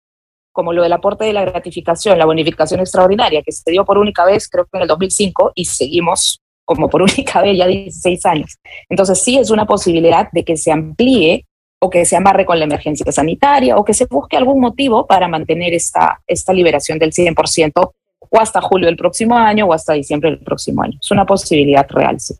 como 0.53 0.71
lo 0.71 0.83
del 0.83 0.93
aporte 0.93 1.25
de 1.25 1.33
la 1.33 1.43
gratificación, 1.43 2.17
la 2.17 2.25
bonificación 2.25 2.79
extraordinaria, 2.79 3.41
que 3.41 3.51
se 3.51 3.69
dio 3.71 3.83
por 3.83 3.97
única 3.97 4.23
vez, 4.23 4.47
creo 4.47 4.65
que 4.65 4.77
en 4.77 4.83
el 4.83 4.87
2005, 4.87 5.51
y 5.55 5.65
seguimos 5.65 6.39
como 6.63 6.89
por 6.89 7.01
única 7.01 7.41
vez 7.41 7.57
ya 7.57 7.67
16 7.67 8.25
años. 8.25 8.57
Entonces 8.87 9.21
sí 9.21 9.37
es 9.37 9.49
una 9.49 9.65
posibilidad 9.65 10.29
de 10.31 10.45
que 10.45 10.55
se 10.55 10.71
amplíe 10.71 11.45
o 11.81 11.89
que 11.89 12.05
se 12.05 12.15
amarre 12.15 12.45
con 12.45 12.59
la 12.59 12.65
emergencia 12.65 13.11
sanitaria 13.11 13.75
o 13.75 13.83
que 13.83 13.93
se 13.93 14.05
busque 14.05 14.37
algún 14.37 14.61
motivo 14.61 15.05
para 15.05 15.27
mantener 15.27 15.73
esta, 15.73 16.21
esta 16.27 16.53
liberación 16.53 16.97
del 16.97 17.11
100% 17.11 17.91
o 18.33 18.39
hasta 18.39 18.59
julio 18.61 18.87
del 18.87 18.97
próximo 18.97 19.37
año 19.37 19.67
o 19.67 19.73
hasta 19.73 19.93
diciembre 19.93 20.31
del 20.31 20.39
próximo 20.39 20.81
año. 20.81 20.97
Es 20.99 21.11
una 21.11 21.25
posibilidad 21.25 21.87
real, 21.89 22.19
sí. 22.19 22.33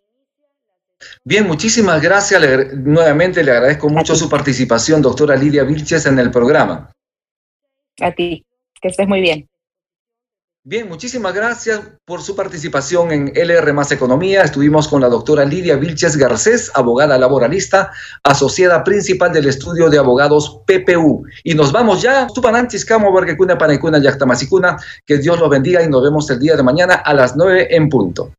Bien, 1.24 1.46
muchísimas 1.46 2.02
gracias. 2.02 2.42
nuevamente 2.76 3.44
le 3.44 3.52
agradezco 3.52 3.90
mucho 3.90 4.16
su 4.16 4.28
participación, 4.28 5.02
doctora 5.02 5.36
Lidia 5.36 5.64
Vilches, 5.64 6.06
en 6.06 6.18
el 6.18 6.32
programa. 6.32 6.92
A 8.02 8.12
ti, 8.12 8.44
que 8.82 8.88
estés 8.88 9.08
muy 9.08 9.22
bien. 9.22 9.48
Bien, 10.66 10.88
muchísimas 10.88 11.34
gracias 11.34 11.82
por 12.06 12.22
su 12.22 12.38
participación 12.38 13.12
en 13.12 13.34
LR 13.36 13.74
Más 13.74 13.92
Economía. 13.92 14.44
Estuvimos 14.44 14.88
con 14.88 15.02
la 15.02 15.10
doctora 15.10 15.44
Lidia 15.44 15.76
Vilches 15.76 16.16
Garcés, 16.16 16.72
abogada 16.74 17.18
laboralista, 17.18 17.92
asociada 18.24 18.82
principal 18.82 19.34
del 19.34 19.48
estudio 19.48 19.90
de 19.90 19.98
abogados 19.98 20.62
PPU. 20.66 21.26
Y 21.44 21.54
nos 21.54 21.74
vamos 21.74 22.02
ya. 22.02 22.28
Que 25.06 25.18
Dios 25.18 25.38
los 25.38 25.50
bendiga 25.50 25.84
y 25.84 25.90
nos 25.90 26.02
vemos 26.02 26.30
el 26.30 26.40
día 26.40 26.56
de 26.56 26.64
mañana 26.64 26.94
a 26.94 27.14
las 27.14 27.36
9 27.36 27.68
en 27.70 27.90
punto. 27.90 28.32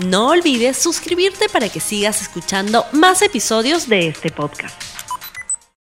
No 0.00 0.30
olvides 0.30 0.76
suscribirte 0.76 1.48
para 1.48 1.68
que 1.68 1.78
sigas 1.78 2.20
escuchando 2.20 2.84
más 2.90 3.22
episodios 3.22 3.88
de 3.88 4.08
este 4.08 4.32
podcast. 4.32 4.91